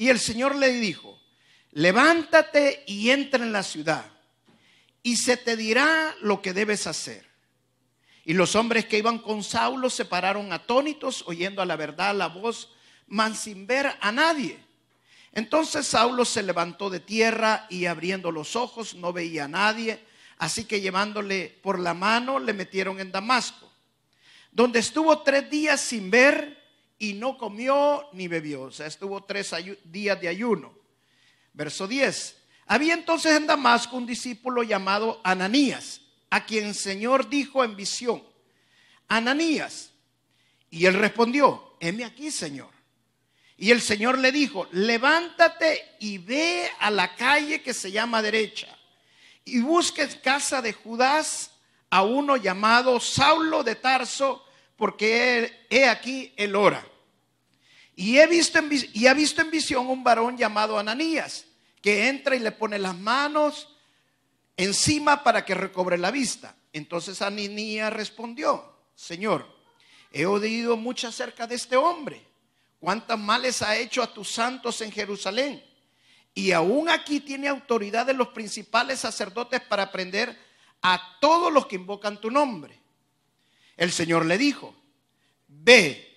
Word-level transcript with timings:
Y 0.00 0.08
el 0.08 0.18
Señor 0.18 0.56
le 0.56 0.72
dijo, 0.72 1.20
levántate 1.72 2.84
y 2.86 3.10
entra 3.10 3.44
en 3.44 3.52
la 3.52 3.62
ciudad 3.62 4.06
y 5.02 5.18
se 5.18 5.36
te 5.36 5.58
dirá 5.58 6.16
lo 6.22 6.40
que 6.40 6.54
debes 6.54 6.86
hacer. 6.86 7.26
Y 8.24 8.32
los 8.32 8.56
hombres 8.56 8.86
que 8.86 8.96
iban 8.96 9.18
con 9.18 9.44
Saulo 9.44 9.90
se 9.90 10.06
pararon 10.06 10.54
atónitos, 10.54 11.22
oyendo 11.26 11.60
a 11.60 11.66
la 11.66 11.76
verdad 11.76 12.16
la 12.16 12.28
voz, 12.28 12.72
mas 13.08 13.40
sin 13.40 13.66
ver 13.66 13.94
a 14.00 14.10
nadie. 14.10 14.58
Entonces 15.34 15.86
Saulo 15.86 16.24
se 16.24 16.42
levantó 16.42 16.88
de 16.88 17.00
tierra 17.00 17.66
y 17.68 17.84
abriendo 17.84 18.32
los 18.32 18.56
ojos 18.56 18.94
no 18.94 19.12
veía 19.12 19.44
a 19.44 19.48
nadie, 19.48 20.02
así 20.38 20.64
que 20.64 20.80
llevándole 20.80 21.58
por 21.62 21.78
la 21.78 21.92
mano 21.92 22.38
le 22.38 22.54
metieron 22.54 23.00
en 23.00 23.12
Damasco, 23.12 23.70
donde 24.50 24.78
estuvo 24.78 25.20
tres 25.20 25.50
días 25.50 25.78
sin 25.78 26.10
ver 26.10 26.59
y 27.00 27.14
no 27.14 27.36
comió 27.36 28.08
ni 28.12 28.28
bebió. 28.28 28.62
O 28.62 28.70
sea, 28.70 28.86
estuvo 28.86 29.24
tres 29.24 29.52
días 29.82 30.20
de 30.20 30.28
ayuno. 30.28 30.72
Verso 31.52 31.88
10. 31.88 32.36
Había 32.66 32.94
entonces 32.94 33.36
en 33.36 33.48
Damasco 33.48 33.96
un 33.96 34.06
discípulo 34.06 34.62
llamado 34.62 35.20
Ananías, 35.24 36.02
a 36.30 36.44
quien 36.44 36.66
el 36.66 36.74
Señor 36.76 37.28
dijo 37.28 37.64
en 37.64 37.74
visión, 37.74 38.22
Ananías. 39.08 39.90
Y 40.70 40.86
él 40.86 40.94
respondió, 40.94 41.76
heme 41.80 42.04
aquí, 42.04 42.30
Señor. 42.30 42.70
Y 43.56 43.72
el 43.72 43.80
Señor 43.80 44.18
le 44.18 44.30
dijo, 44.30 44.68
levántate 44.70 45.96
y 45.98 46.18
ve 46.18 46.70
a 46.78 46.90
la 46.92 47.16
calle 47.16 47.60
que 47.62 47.74
se 47.74 47.90
llama 47.90 48.22
derecha 48.22 48.68
y 49.44 49.60
busques 49.60 50.16
casa 50.16 50.62
de 50.62 50.72
Judas 50.72 51.50
a 51.90 52.02
uno 52.02 52.36
llamado 52.36 53.00
Saulo 53.00 53.64
de 53.64 53.74
Tarso, 53.74 54.44
porque 54.76 55.66
he 55.68 55.88
aquí 55.88 56.32
el 56.36 56.54
hora. 56.54 56.86
Y, 58.00 58.18
he 58.18 58.26
visto 58.26 58.58
en, 58.58 58.70
y 58.94 59.08
ha 59.08 59.12
visto 59.12 59.42
en 59.42 59.50
visión 59.50 59.86
un 59.88 60.02
varón 60.02 60.38
llamado 60.38 60.78
Ananías, 60.78 61.44
que 61.82 62.08
entra 62.08 62.34
y 62.34 62.38
le 62.38 62.50
pone 62.50 62.78
las 62.78 62.96
manos 62.96 63.76
encima 64.56 65.22
para 65.22 65.44
que 65.44 65.54
recobre 65.54 65.98
la 65.98 66.10
vista. 66.10 66.56
Entonces 66.72 67.20
Ananías 67.20 67.92
respondió, 67.92 68.74
Señor, 68.94 69.46
he 70.10 70.24
oído 70.24 70.78
mucho 70.78 71.08
acerca 71.08 71.46
de 71.46 71.56
este 71.56 71.76
hombre, 71.76 72.26
cuántas 72.78 73.18
males 73.18 73.60
ha 73.60 73.76
hecho 73.76 74.02
a 74.02 74.14
tus 74.14 74.30
santos 74.30 74.80
en 74.80 74.92
Jerusalén. 74.92 75.62
Y 76.32 76.52
aún 76.52 76.88
aquí 76.88 77.20
tiene 77.20 77.48
autoridad 77.48 78.06
de 78.06 78.14
los 78.14 78.28
principales 78.28 79.00
sacerdotes 79.00 79.60
para 79.60 79.92
prender 79.92 80.38
a 80.80 81.18
todos 81.20 81.52
los 81.52 81.66
que 81.66 81.76
invocan 81.76 82.18
tu 82.18 82.30
nombre. 82.30 82.80
El 83.76 83.92
Señor 83.92 84.24
le 84.24 84.38
dijo, 84.38 84.74
ve 85.48 86.09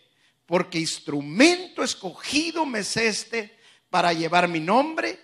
porque 0.53 0.77
instrumento 0.77 1.81
escogido 1.81 2.63
me 2.63 2.81
es 2.81 2.95
este 2.95 3.57
para 3.89 4.13
llevar 4.13 4.47
mi 4.47 4.59
nombre 4.59 5.19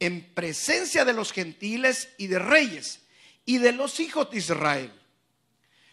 en 0.00 0.34
presencia 0.34 1.04
de 1.04 1.12
los 1.12 1.30
gentiles 1.30 2.08
y 2.18 2.26
de 2.26 2.40
reyes 2.40 2.98
y 3.44 3.58
de 3.58 3.70
los 3.70 4.00
hijos 4.00 4.28
de 4.32 4.38
Israel. 4.38 4.92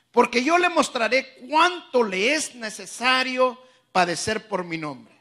Porque 0.10 0.44
yo 0.44 0.58
le 0.58 0.70
mostraré 0.70 1.36
cuánto 1.48 2.02
le 2.02 2.34
es 2.34 2.56
necesario 2.56 3.62
padecer 3.92 4.48
por 4.48 4.64
mi 4.64 4.80
nombre. 4.80 5.14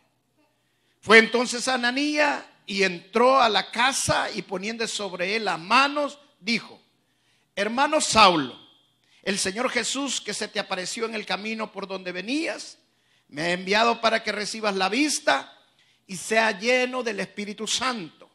Fue 1.03 1.19
entonces 1.19 1.69
Ananía 1.69 2.51
y 2.65 2.85
entró 2.85 3.39
a 3.39 3.51
la 3.51 3.71
casa 3.71 4.31
y 4.31 4.41
poniendo 4.41 4.89
sobre 4.89 5.37
él 5.37 5.45
las 5.45 5.61
manos, 5.61 6.19
dijo, 6.41 6.81
hermano 7.55 8.01
Saulo, 8.01 8.59
el 9.23 9.39
Señor 9.39 9.69
Jesús 9.69 10.23
que 10.23 10.33
se 10.33 10.49
te 10.49 10.59
apareció 10.59 11.05
en 11.05 11.15
el 11.15 11.27
camino 11.27 11.71
por 11.71 11.87
donde 11.87 12.13
venías, 12.13 12.79
me 13.29 13.43
ha 13.43 13.51
enviado 13.53 14.01
para 14.01 14.23
que 14.23 14.33
recibas 14.33 14.75
la 14.75 14.89
vista 14.89 15.55
y 16.07 16.17
sea 16.17 16.59
lleno 16.59 17.03
del 17.03 17.21
Espíritu 17.21 17.67
Santo. 17.67 18.31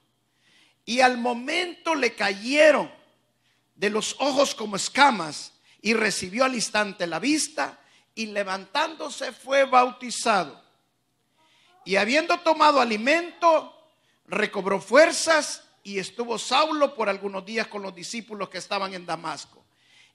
Y 0.85 0.99
al 0.99 1.17
momento 1.17 1.95
le 1.95 2.13
cayeron 2.13 2.91
de 3.75 3.89
los 3.89 4.15
ojos 4.19 4.53
como 4.53 4.75
escamas 4.75 5.53
y 5.81 5.93
recibió 5.93 6.45
al 6.45 6.55
instante 6.55 7.07
la 7.07 7.19
vista 7.19 7.79
y 8.15 8.27
levantándose 8.27 9.31
fue 9.31 9.65
bautizado. 9.65 10.61
Y 11.85 11.95
habiendo 11.95 12.39
tomado 12.39 12.79
alimento, 12.79 13.75
recobró 14.27 14.79
fuerzas 14.79 15.63
y 15.83 15.99
estuvo 15.99 16.37
Saulo 16.37 16.95
por 16.95 17.09
algunos 17.09 17.45
días 17.45 17.67
con 17.67 17.81
los 17.81 17.93
discípulos 17.93 18.49
que 18.49 18.59
estaban 18.59 18.93
en 18.93 19.05
Damasco. 19.05 19.65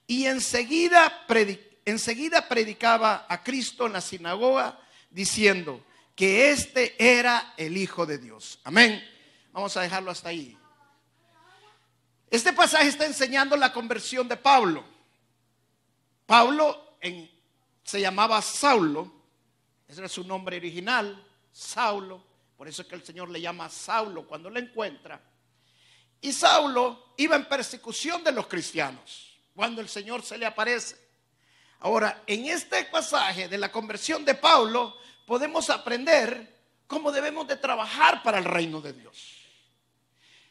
Y 0.07 0.25
enseguida 0.25 1.25
predicó 1.27 1.68
enseguida 1.89 2.47
predicaba 2.47 3.25
a 3.27 3.43
Cristo 3.43 3.85
en 3.85 3.93
la 3.93 4.01
sinagoga 4.01 4.79
diciendo 5.09 5.83
que 6.15 6.51
este 6.51 6.95
era 6.97 7.53
el 7.57 7.77
Hijo 7.77 8.05
de 8.05 8.17
Dios. 8.17 8.59
Amén. 8.63 9.03
Vamos 9.51 9.75
a 9.77 9.81
dejarlo 9.81 10.11
hasta 10.11 10.29
ahí. 10.29 10.57
Este 12.29 12.53
pasaje 12.53 12.87
está 12.87 13.05
enseñando 13.05 13.55
la 13.57 13.73
conversión 13.73 14.27
de 14.27 14.37
Pablo. 14.37 14.83
Pablo 16.25 16.97
se 17.83 17.99
llamaba 17.99 18.41
Saulo, 18.41 19.11
ese 19.87 20.01
era 20.01 20.09
su 20.09 20.23
nombre 20.23 20.57
original, 20.57 21.25
Saulo, 21.51 22.23
por 22.55 22.67
eso 22.67 22.83
es 22.83 22.87
que 22.87 22.95
el 22.95 23.03
Señor 23.03 23.29
le 23.29 23.41
llama 23.41 23.69
Saulo 23.69 24.27
cuando 24.27 24.49
le 24.49 24.59
encuentra. 24.59 25.19
Y 26.21 26.31
Saulo 26.33 27.13
iba 27.17 27.35
en 27.35 27.45
persecución 27.45 28.23
de 28.23 28.31
los 28.31 28.47
cristianos 28.47 29.39
cuando 29.55 29.81
el 29.81 29.89
Señor 29.89 30.21
se 30.21 30.37
le 30.37 30.45
aparece. 30.45 31.08
Ahora, 31.79 32.23
en 32.27 32.45
este 32.45 32.83
pasaje 32.85 33.47
de 33.47 33.57
la 33.57 33.71
conversión 33.71 34.25
de 34.25 34.35
Pablo, 34.35 34.97
podemos 35.25 35.69
aprender 35.69 36.57
cómo 36.87 37.11
debemos 37.11 37.47
de 37.47 37.55
trabajar 37.55 38.21
para 38.21 38.39
el 38.39 38.45
reino 38.45 38.81
de 38.81 38.93
Dios. 38.93 39.37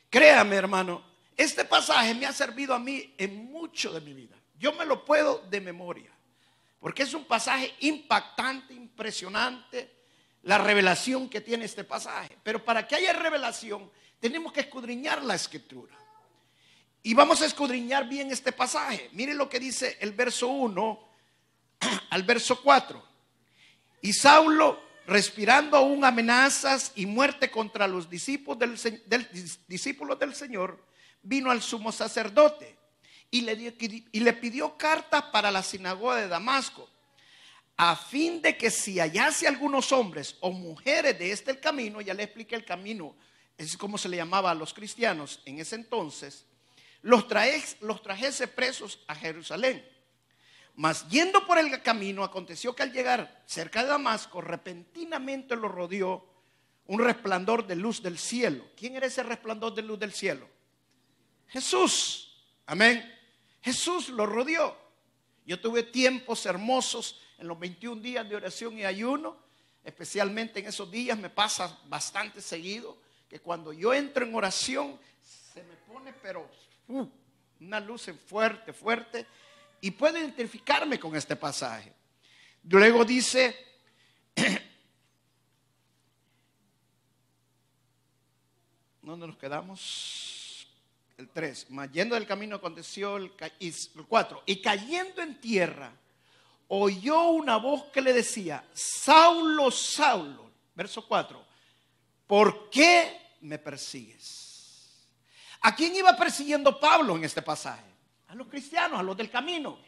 Créame, 0.09 0.57
hermano, 0.57 1.05
este 1.37 1.65
pasaje 1.65 2.15
me 2.15 2.25
ha 2.25 2.33
servido 2.33 2.75
a 2.75 2.79
mí 2.79 3.15
en 3.19 3.51
mucho 3.51 3.93
de 3.93 4.01
mi 4.01 4.15
vida. 4.15 4.37
Yo 4.59 4.73
me 4.73 4.87
lo 4.87 5.05
puedo 5.05 5.45
de 5.51 5.61
memoria, 5.61 6.11
porque 6.81 7.03
es 7.03 7.13
un 7.13 7.25
pasaje 7.25 7.75
impactante, 7.81 8.73
impresionante, 8.73 9.97
la 10.45 10.57
revelación 10.57 11.29
que 11.29 11.43
tiene 11.43 11.67
este 11.67 11.85
pasaje. 11.85 12.39
Pero 12.43 12.65
para 12.65 12.87
que 12.87 12.95
haya 12.95 13.13
revelación, 13.13 13.91
tenemos 14.19 14.53
que 14.53 14.61
escudriñar 14.61 15.23
la 15.23 15.35
escritura. 15.35 15.95
Y 17.03 17.15
vamos 17.15 17.43
a 17.43 17.47
escudriñar 17.47 18.09
bien 18.09 18.31
este 18.33 18.53
pasaje. 18.53 19.11
Mire 19.13 19.35
lo 19.35 19.49
que 19.49 19.61
dice 19.61 19.99
el 20.01 20.13
verso 20.13 20.49
1 20.49 21.08
al 22.11 22.23
verso 22.23 22.63
4. 22.63 23.03
Y 24.03 24.13
Saulo, 24.13 24.81
respirando 25.07 25.77
aún 25.77 26.05
amenazas 26.05 26.93
y 26.95 27.07
muerte 27.07 27.51
contra 27.51 27.89
los 27.89 28.09
discípulos 28.09 28.59
del, 28.59 29.03
del, 29.07 29.29
del 30.19 30.35
Señor, 30.35 30.85
vino 31.23 31.51
al 31.51 31.63
sumo 31.63 31.93
sacerdote 31.93 32.79
y 33.31 33.43
le, 33.43 34.33
pidió 34.35 34.77
cartas 34.77 35.25
para 35.25 35.51
la 35.51 35.63
sinagoga 35.63 36.17
de 36.17 36.29
Damasco, 36.29 36.89
a 37.77 37.95
fin 37.95 38.41
de 38.43 38.57
que 38.57 38.71
si 38.71 38.99
hallase 38.99 39.47
algunos 39.47 39.93
hombres 39.93 40.37
o 40.41 40.51
mujeres 40.51 41.19
de 41.19 41.31
este 41.31 41.59
camino, 41.61 42.01
ya 42.01 42.15
le 42.15 42.25
expliqué 42.25 42.57
el 42.57 42.65
camino, 42.65 43.15
es 43.57 43.77
como 43.77 43.99
se 43.99 44.09
le 44.09 44.17
llamaba 44.17 44.51
a 44.51 44.55
los 44.55 44.73
cristianos 44.73 45.41
en 45.45 45.61
ese 45.61 45.77
entonces, 45.77 46.47
los, 47.03 47.27
los 47.81 48.03
trajese 48.03 48.49
presos 48.49 49.05
a 49.07 49.15
Jerusalén. 49.15 49.87
Mas 50.79 51.09
yendo 51.09 51.45
por 51.45 51.59
el 51.59 51.83
camino, 51.83 52.23
aconteció 52.23 52.73
que 52.73 52.85
al 52.85 52.93
llegar 52.93 53.43
cerca 53.47 53.83
de 53.83 53.89
Damasco, 53.89 54.41
repentinamente 54.41 55.57
lo 55.57 55.67
rodeó 55.67 56.25
un 56.87 57.01
resplandor 57.01 57.67
de 57.67 57.75
luz 57.75 58.01
del 58.01 58.17
cielo. 58.17 58.65
¿Quién 58.77 58.95
era 58.95 59.09
ese 59.09 59.25
resplandor 59.25 59.75
de 59.75 59.83
luz 59.83 59.99
del 59.99 60.13
cielo? 60.13 60.49
Jesús. 61.49 62.45
Amén. 62.65 63.13
Jesús 63.61 64.09
lo 64.11 64.25
rodeó. 64.25 64.77
Yo 65.45 65.61
tuve 65.61 65.83
tiempos 65.83 66.47
hermosos 66.47 67.21
en 67.39 67.49
los 67.49 67.59
21 67.59 68.01
días 68.01 68.29
de 68.29 68.37
oración 68.37 68.79
y 68.79 68.85
ayuno. 68.85 69.37
Especialmente 69.83 70.61
en 70.61 70.67
esos 70.67 70.89
días 70.89 71.19
me 71.19 71.29
pasa 71.29 71.77
bastante 71.89 72.41
seguido 72.41 72.97
que 73.29 73.41
cuando 73.41 73.73
yo 73.73 73.93
entro 73.93 74.25
en 74.25 74.33
oración 74.33 74.97
se 75.21 75.61
me 75.65 75.75
pone 75.93 76.13
pero 76.23 76.49
uh, 76.87 77.05
una 77.59 77.81
luz 77.81 78.09
fuerte, 78.29 78.73
fuerte 78.73 79.27
y 79.81 79.91
puedo 79.91 80.19
identificarme 80.19 80.99
con 80.99 81.15
este 81.17 81.37
pasaje. 81.37 81.93
Luego 82.65 83.05
dice, 83.05 83.57
¿Dónde 89.09 89.27
nos 89.27 89.39
quedamos? 89.39 90.69
El 91.17 91.31
3. 91.31 91.71
Mas 91.71 91.91
yendo 91.91 92.15
del 92.15 92.27
camino 92.27 92.57
aconteció 92.57 93.17
el 93.17 93.33
4. 94.07 94.43
Y 94.45 94.61
cayendo 94.61 95.23
en 95.23 95.41
tierra, 95.41 95.91
oyó 96.69 97.31
una 97.31 97.57
voz 97.57 97.85
que 97.85 98.03
le 98.03 98.13
decía, 98.13 98.63
Saulo, 98.75 99.71
Saulo. 99.71 100.51
Verso 100.75 101.09
4. 101.09 101.43
¿Por 102.27 102.69
qué 102.69 103.37
me 103.41 103.59
persigues? 103.59 105.09
¿A 105.63 105.75
quién 105.75 105.97
iba 105.97 106.15
persiguiendo 106.15 106.79
Pablo 106.79 107.17
en 107.17 107.25
este 107.25 107.41
pasaje? 107.41 107.91
A 108.29 108.35
los 108.35 108.47
cristianos, 108.49 109.01
a 109.01 109.03
los 109.03 109.17
del 109.17 109.31
camino. 109.31 109.79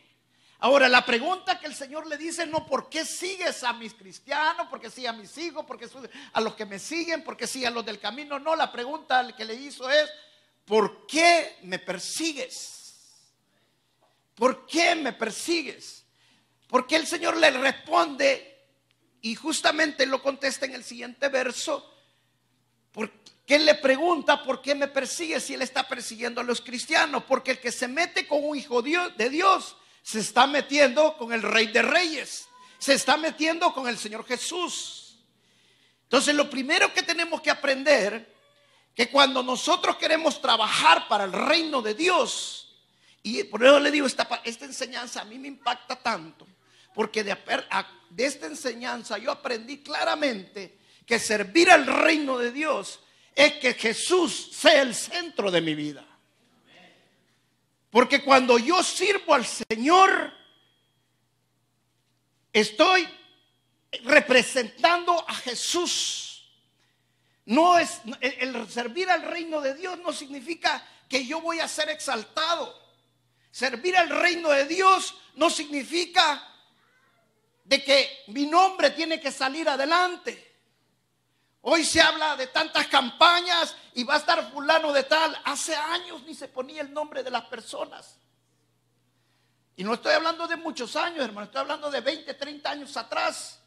Ahora, 0.62 0.88
la 0.88 1.06
pregunta 1.06 1.58
que 1.58 1.66
el 1.66 1.74
Señor 1.74 2.06
le 2.06 2.18
dice 2.18 2.46
no 2.46 2.66
por 2.66 2.90
qué 2.90 3.04
sigues 3.06 3.64
a 3.64 3.72
mis 3.72 3.94
cristianos, 3.94 4.66
porque 4.68 4.90
sigue 4.90 5.08
a 5.08 5.12
mis 5.12 5.36
hijos, 5.38 5.64
porque 5.66 5.88
a 6.32 6.40
los 6.40 6.54
que 6.54 6.66
me 6.66 6.78
siguen, 6.78 7.24
porque 7.24 7.46
sigue 7.46 7.66
a 7.66 7.70
los 7.70 7.84
del 7.84 7.98
camino. 7.98 8.38
No, 8.38 8.54
la 8.54 8.70
pregunta 8.70 9.34
que 9.34 9.46
le 9.46 9.54
hizo 9.54 9.88
es, 9.88 10.10
¿por 10.66 11.06
qué 11.06 11.56
me 11.62 11.78
persigues? 11.78 12.80
¿Por 14.34 14.66
qué 14.66 14.94
me 14.94 15.14
persigues? 15.14 16.04
Porque 16.66 16.96
el 16.96 17.06
Señor 17.06 17.38
le 17.38 17.50
responde 17.50 18.50
y 19.22 19.34
justamente 19.34 20.06
lo 20.06 20.22
contesta 20.22 20.66
en 20.66 20.74
el 20.74 20.84
siguiente 20.84 21.28
verso, 21.28 21.94
porque 22.92 23.20
él 23.56 23.66
le 23.66 23.74
pregunta 23.74 24.42
por 24.42 24.62
qué 24.62 24.74
me 24.74 24.88
persigue 24.88 25.40
si 25.40 25.54
él 25.54 25.62
está 25.62 25.86
persiguiendo 25.88 26.40
a 26.40 26.44
los 26.44 26.60
cristianos, 26.60 27.24
porque 27.24 27.52
el 27.52 27.58
que 27.60 27.72
se 27.72 27.88
mete 27.88 28.26
con 28.26 28.44
un 28.44 28.56
hijo 28.56 28.82
de 28.82 29.30
Dios 29.30 29.76
se 30.02 30.20
está 30.20 30.46
metiendo 30.46 31.16
con 31.16 31.32
el 31.32 31.42
rey 31.42 31.66
de 31.68 31.82
reyes, 31.82 32.48
se 32.78 32.94
está 32.94 33.16
metiendo 33.16 33.72
con 33.72 33.88
el 33.88 33.98
Señor 33.98 34.24
Jesús. 34.26 35.18
Entonces 36.04 36.34
lo 36.34 36.50
primero 36.50 36.92
que 36.92 37.02
tenemos 37.02 37.40
que 37.40 37.50
aprender, 37.50 38.34
que 38.94 39.10
cuando 39.10 39.42
nosotros 39.42 39.96
queremos 39.96 40.40
trabajar 40.40 41.08
para 41.08 41.24
el 41.24 41.32
reino 41.32 41.82
de 41.82 41.94
Dios, 41.94 42.76
y 43.22 43.44
por 43.44 43.64
eso 43.64 43.78
le 43.78 43.90
digo, 43.90 44.06
esta, 44.06 44.40
esta 44.44 44.64
enseñanza 44.64 45.20
a 45.20 45.24
mí 45.24 45.38
me 45.38 45.48
impacta 45.48 45.96
tanto, 45.96 46.46
porque 46.94 47.22
de, 47.22 47.36
de 48.10 48.24
esta 48.24 48.46
enseñanza 48.46 49.18
yo 49.18 49.30
aprendí 49.30 49.78
claramente 49.78 50.78
que 51.06 51.18
servir 51.18 51.70
al 51.70 51.86
reino 51.86 52.38
de 52.38 52.50
Dios 52.52 53.00
es 53.40 53.54
que 53.54 53.72
Jesús 53.72 54.50
sea 54.52 54.82
el 54.82 54.94
centro 54.94 55.50
de 55.50 55.62
mi 55.62 55.74
vida. 55.74 56.04
Porque 57.88 58.22
cuando 58.22 58.58
yo 58.58 58.82
sirvo 58.82 59.32
al 59.32 59.46
Señor, 59.46 60.30
estoy 62.52 63.08
representando 64.04 65.24
a 65.26 65.34
Jesús. 65.34 66.50
No 67.46 67.78
es 67.78 68.02
el 68.20 68.68
servir 68.68 69.08
al 69.08 69.22
reino 69.22 69.62
de 69.62 69.74
Dios 69.74 69.98
no 70.00 70.12
significa 70.12 70.86
que 71.08 71.26
yo 71.26 71.40
voy 71.40 71.60
a 71.60 71.66
ser 71.66 71.88
exaltado. 71.88 72.78
Servir 73.50 73.96
al 73.96 74.10
reino 74.10 74.50
de 74.50 74.66
Dios 74.66 75.14
no 75.34 75.48
significa 75.48 76.46
de 77.64 77.82
que 77.82 78.24
mi 78.26 78.44
nombre 78.44 78.90
tiene 78.90 79.18
que 79.18 79.32
salir 79.32 79.66
adelante. 79.66 80.49
Hoy 81.62 81.84
se 81.84 82.00
habla 82.00 82.36
de 82.36 82.46
tantas 82.46 82.86
campañas 82.86 83.76
y 83.94 84.04
va 84.04 84.14
a 84.14 84.18
estar 84.18 84.50
fulano 84.50 84.92
de 84.92 85.02
tal. 85.02 85.38
Hace 85.44 85.74
años 85.76 86.22
ni 86.22 86.34
se 86.34 86.48
ponía 86.48 86.80
el 86.80 86.92
nombre 86.92 87.22
de 87.22 87.30
las 87.30 87.44
personas. 87.44 88.16
Y 89.76 89.84
no 89.84 89.94
estoy 89.94 90.14
hablando 90.14 90.46
de 90.46 90.56
muchos 90.56 90.96
años, 90.96 91.24
hermano, 91.24 91.46
estoy 91.46 91.60
hablando 91.60 91.90
de 91.90 92.00
20, 92.00 92.34
30 92.34 92.70
años 92.70 92.96
atrás. 92.96 93.60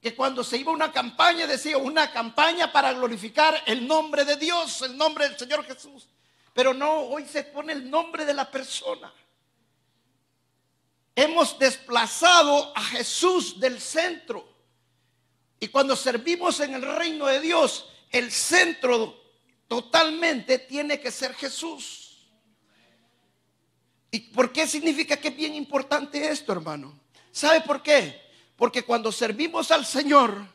Que 0.00 0.14
cuando 0.14 0.44
se 0.44 0.58
iba 0.58 0.70
una 0.70 0.92
campaña 0.92 1.46
decía 1.46 1.78
una 1.78 2.12
campaña 2.12 2.70
para 2.70 2.92
glorificar 2.92 3.62
el 3.66 3.86
nombre 3.86 4.24
de 4.24 4.36
Dios, 4.36 4.82
el 4.82 4.96
nombre 4.96 5.28
del 5.28 5.38
Señor 5.38 5.64
Jesús. 5.64 6.08
Pero 6.52 6.72
no, 6.72 7.00
hoy 7.00 7.26
se 7.26 7.42
pone 7.44 7.72
el 7.72 7.90
nombre 7.90 8.24
de 8.24 8.34
la 8.34 8.48
persona. 8.50 9.12
Hemos 11.16 11.58
desplazado 11.58 12.72
a 12.76 12.82
Jesús 12.82 13.58
del 13.58 13.80
centro. 13.80 14.53
Y 15.64 15.68
cuando 15.68 15.96
servimos 15.96 16.60
en 16.60 16.74
el 16.74 16.82
reino 16.82 17.24
de 17.24 17.40
Dios, 17.40 17.86
el 18.10 18.30
centro 18.30 19.18
totalmente 19.66 20.58
tiene 20.58 21.00
que 21.00 21.10
ser 21.10 21.32
Jesús. 21.32 22.28
¿Y 24.10 24.20
por 24.20 24.52
qué 24.52 24.66
significa 24.66 25.16
que 25.16 25.28
es 25.28 25.36
bien 25.38 25.54
importante 25.54 26.28
esto, 26.28 26.52
hermano? 26.52 27.00
¿Sabe 27.32 27.62
por 27.62 27.82
qué? 27.82 28.20
Porque 28.56 28.82
cuando 28.82 29.10
servimos 29.10 29.70
al 29.70 29.86
Señor, 29.86 30.46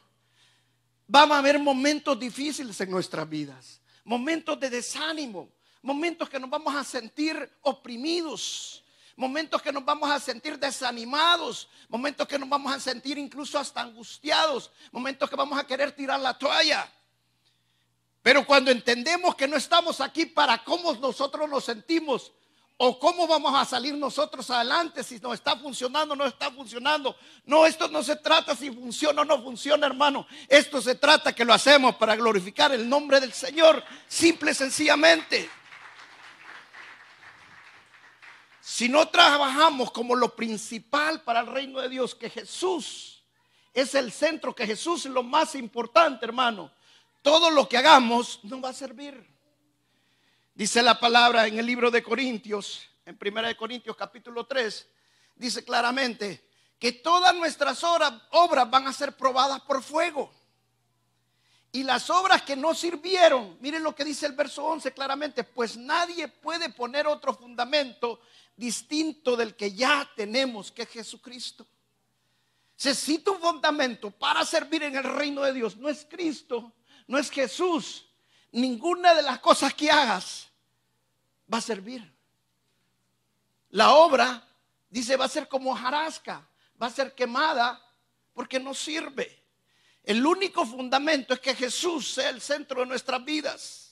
vamos 1.07 1.33
a 1.33 1.39
haber 1.39 1.57
momentos 1.57 2.19
difíciles 2.19 2.79
en 2.79 2.91
nuestras 2.91 3.27
vidas, 3.27 3.81
momentos 4.03 4.59
de 4.59 4.69
desánimo, 4.69 5.49
momentos 5.81 6.29
que 6.29 6.39
nos 6.39 6.51
vamos 6.51 6.75
a 6.75 6.83
sentir 6.83 7.49
oprimidos, 7.63 8.83
momentos 9.19 9.61
que 9.61 9.73
nos 9.73 9.83
vamos 9.83 10.09
a 10.09 10.17
sentir 10.17 10.57
desanimados, 10.57 11.67
momentos 11.89 12.25
que 12.25 12.39
nos 12.39 12.47
vamos 12.47 12.73
a 12.73 12.79
sentir 12.79 13.17
incluso 13.17 13.59
hasta 13.59 13.81
angustiados, 13.81 14.71
momentos 14.93 15.29
que 15.29 15.35
vamos 15.35 15.59
a 15.59 15.67
querer 15.67 15.91
tirar 15.91 16.21
la 16.21 16.37
toalla. 16.37 16.89
Pero 18.23 18.45
cuando 18.45 18.71
entendemos 18.71 19.35
que 19.35 19.45
no 19.45 19.57
estamos 19.57 19.99
aquí 19.99 20.25
para 20.25 20.63
cómo 20.63 20.93
nosotros 20.93 21.49
nos 21.49 21.65
sentimos 21.65 22.31
o 22.77 22.97
cómo 22.97 23.27
vamos 23.27 23.53
a 23.53 23.65
salir 23.65 23.93
nosotros 23.93 24.49
adelante 24.51 25.03
si 25.03 25.19
no 25.19 25.33
está 25.33 25.57
funcionando 25.57 26.13
o 26.13 26.15
no 26.17 26.25
está 26.25 26.49
funcionando. 26.49 27.13
No, 27.43 27.65
esto 27.65 27.89
no 27.89 28.01
se 28.01 28.15
trata 28.15 28.55
si 28.55 28.71
funciona 28.71 29.23
o 29.23 29.25
no 29.25 29.43
funciona, 29.43 29.85
hermano. 29.85 30.25
Esto 30.47 30.81
se 30.81 30.95
trata 30.95 31.35
que 31.35 31.43
lo 31.43 31.53
hacemos 31.53 31.95
para 31.95 32.15
glorificar 32.15 32.71
el 32.71 32.87
nombre 32.87 33.19
del 33.19 33.33
Señor, 33.33 33.83
simple 34.07 34.51
y 34.51 34.55
sencillamente. 34.55 35.49
Si 38.71 38.87
no 38.87 39.07
trabajamos 39.07 39.89
como 39.89 40.15
lo 40.15 40.35
principal 40.35 41.23
para 41.23 41.39
el 41.39 41.47
reino 41.47 41.81
de 41.81 41.89
Dios, 41.89 42.13
que 42.13 42.29
Jesús 42.29 43.23
es 43.73 43.95
el 43.95 44.11
centro, 44.11 44.53
que 44.53 44.67
Jesús 44.67 45.07
es 45.07 45.11
lo 45.11 45.23
más 45.23 45.55
importante, 45.55 46.23
hermano, 46.23 46.71
todo 47.23 47.49
lo 47.49 47.67
que 47.67 47.79
hagamos 47.79 48.39
no 48.43 48.61
va 48.61 48.69
a 48.69 48.73
servir. 48.73 49.27
Dice 50.53 50.83
la 50.83 50.99
palabra 50.99 51.47
en 51.47 51.57
el 51.57 51.65
libro 51.65 51.89
de 51.89 52.03
Corintios, 52.03 52.87
en 53.07 53.17
1 53.19 53.57
Corintios 53.57 53.97
capítulo 53.97 54.45
3, 54.45 54.87
dice 55.35 55.65
claramente 55.65 56.47
que 56.77 56.91
todas 56.91 57.33
nuestras 57.33 57.83
obras 57.83 58.69
van 58.69 58.87
a 58.87 58.93
ser 58.93 59.17
probadas 59.17 59.61
por 59.61 59.81
fuego. 59.81 60.31
Y 61.71 61.81
las 61.83 62.07
obras 62.11 62.43
que 62.43 62.55
no 62.55 62.75
sirvieron, 62.75 63.57
miren 63.61 63.81
lo 63.81 63.95
que 63.95 64.05
dice 64.05 64.27
el 64.27 64.33
verso 64.33 64.63
11 64.63 64.91
claramente, 64.93 65.43
pues 65.43 65.75
nadie 65.75 66.27
puede 66.27 66.69
poner 66.69 67.07
otro 67.07 67.33
fundamento 67.33 68.19
distinto 68.59 69.37
del 69.37 69.55
que 69.55 69.73
ya 69.73 70.07
tenemos, 70.15 70.71
que 70.71 70.83
es 70.83 70.89
Jesucristo. 70.89 71.65
Necesita 72.75 73.31
un 73.31 73.39
fundamento 73.39 74.11
para 74.11 74.45
servir 74.45 74.83
en 74.83 74.95
el 74.95 75.03
reino 75.03 75.41
de 75.41 75.53
Dios. 75.53 75.77
No 75.77 75.89
es 75.89 76.05
Cristo, 76.09 76.73
no 77.07 77.17
es 77.17 77.31
Jesús. 77.31 78.05
Ninguna 78.51 79.13
de 79.13 79.21
las 79.21 79.39
cosas 79.39 79.73
que 79.73 79.89
hagas 79.89 80.49
va 81.51 81.59
a 81.59 81.61
servir. 81.61 82.03
La 83.71 83.93
obra, 83.93 84.45
dice, 84.89 85.15
va 85.15 85.25
a 85.25 85.29
ser 85.29 85.47
como 85.47 85.73
jarasca, 85.75 86.47
va 86.81 86.87
a 86.87 86.91
ser 86.91 87.15
quemada 87.15 87.81
porque 88.33 88.59
no 88.59 88.73
sirve. 88.73 89.41
El 90.03 90.25
único 90.25 90.65
fundamento 90.65 91.33
es 91.33 91.39
que 91.39 91.55
Jesús 91.55 92.11
sea 92.13 92.29
el 92.29 92.41
centro 92.41 92.81
de 92.81 92.87
nuestras 92.87 93.23
vidas. 93.23 93.89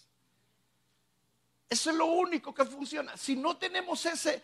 Eso 1.69 1.89
es 1.89 1.95
lo 1.95 2.05
único 2.05 2.53
que 2.53 2.65
funciona. 2.65 3.17
Si 3.17 3.36
no 3.36 3.57
tenemos 3.57 4.05
ese, 4.05 4.41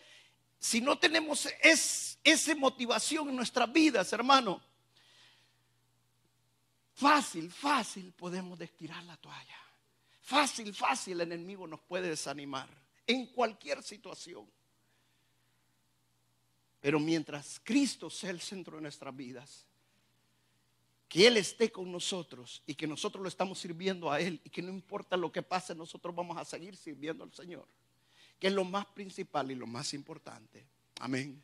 si 0.64 0.80
no 0.80 0.98
tenemos 0.98 1.46
es, 1.62 2.18
esa 2.24 2.54
motivación 2.54 3.28
en 3.28 3.36
nuestras 3.36 3.70
vidas, 3.70 4.10
hermano, 4.14 4.62
fácil, 6.94 7.52
fácil 7.52 8.10
podemos 8.12 8.58
destirar 8.58 9.04
la 9.04 9.14
toalla. 9.18 9.58
Fácil, 10.22 10.74
fácil 10.74 11.20
el 11.20 11.32
enemigo 11.32 11.66
nos 11.66 11.80
puede 11.80 12.08
desanimar 12.08 12.66
en 13.06 13.26
cualquier 13.26 13.82
situación. 13.82 14.50
Pero 16.80 16.98
mientras 16.98 17.60
Cristo 17.62 18.08
sea 18.08 18.30
el 18.30 18.40
centro 18.40 18.76
de 18.76 18.82
nuestras 18.84 19.14
vidas, 19.14 19.66
que 21.10 21.26
Él 21.26 21.36
esté 21.36 21.70
con 21.70 21.92
nosotros 21.92 22.62
y 22.66 22.74
que 22.74 22.86
nosotros 22.86 23.22
lo 23.22 23.28
estamos 23.28 23.58
sirviendo 23.58 24.10
a 24.10 24.18
Él 24.18 24.40
y 24.42 24.48
que 24.48 24.62
no 24.62 24.70
importa 24.70 25.14
lo 25.18 25.30
que 25.30 25.42
pase, 25.42 25.74
nosotros 25.74 26.14
vamos 26.14 26.38
a 26.38 26.44
seguir 26.46 26.74
sirviendo 26.74 27.22
al 27.22 27.34
Señor, 27.34 27.68
es 28.48 28.52
lo 28.52 28.64
más 28.64 28.86
principal 28.86 29.50
y 29.50 29.54
lo 29.54 29.66
más 29.66 29.94
importante. 29.94 30.66
Amén. 31.00 31.42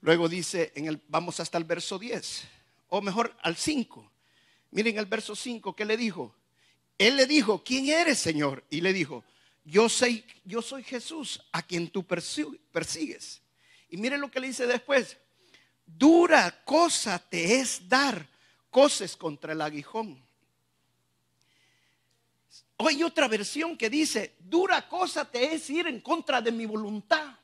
Luego 0.00 0.28
dice, 0.28 0.72
en 0.74 0.86
el, 0.86 1.02
vamos 1.08 1.40
hasta 1.40 1.58
el 1.58 1.64
verso 1.64 1.98
10, 1.98 2.44
o 2.88 3.00
mejor 3.00 3.36
al 3.42 3.56
5. 3.56 4.12
Miren 4.72 4.98
el 4.98 5.06
verso 5.06 5.34
5, 5.34 5.74
¿qué 5.74 5.84
le 5.84 5.96
dijo? 5.96 6.34
Él 6.98 7.16
le 7.16 7.26
dijo, 7.26 7.62
¿quién 7.64 7.88
eres, 7.88 8.18
Señor? 8.18 8.64
Y 8.70 8.80
le 8.80 8.92
dijo, 8.92 9.24
yo 9.64 9.88
soy, 9.88 10.24
yo 10.44 10.62
soy 10.62 10.82
Jesús 10.82 11.42
a 11.52 11.62
quien 11.62 11.88
tú 11.88 12.04
persigues. 12.04 13.42
Y 13.88 13.96
miren 13.96 14.20
lo 14.20 14.30
que 14.30 14.40
le 14.40 14.48
dice 14.48 14.66
después, 14.66 15.16
dura 15.84 16.62
cosa 16.64 17.18
te 17.18 17.60
es 17.60 17.88
dar 17.88 18.28
coces 18.70 19.16
contra 19.16 19.54
el 19.54 19.62
aguijón. 19.62 20.25
Hay 22.78 23.02
otra 23.02 23.26
versión 23.28 23.76
que 23.76 23.88
dice, 23.88 24.36
dura 24.38 24.88
cosa 24.88 25.24
te 25.24 25.54
es 25.54 25.68
ir 25.70 25.86
en 25.86 26.00
contra 26.00 26.40
de 26.40 26.52
mi 26.52 26.66
voluntad. 26.66 27.34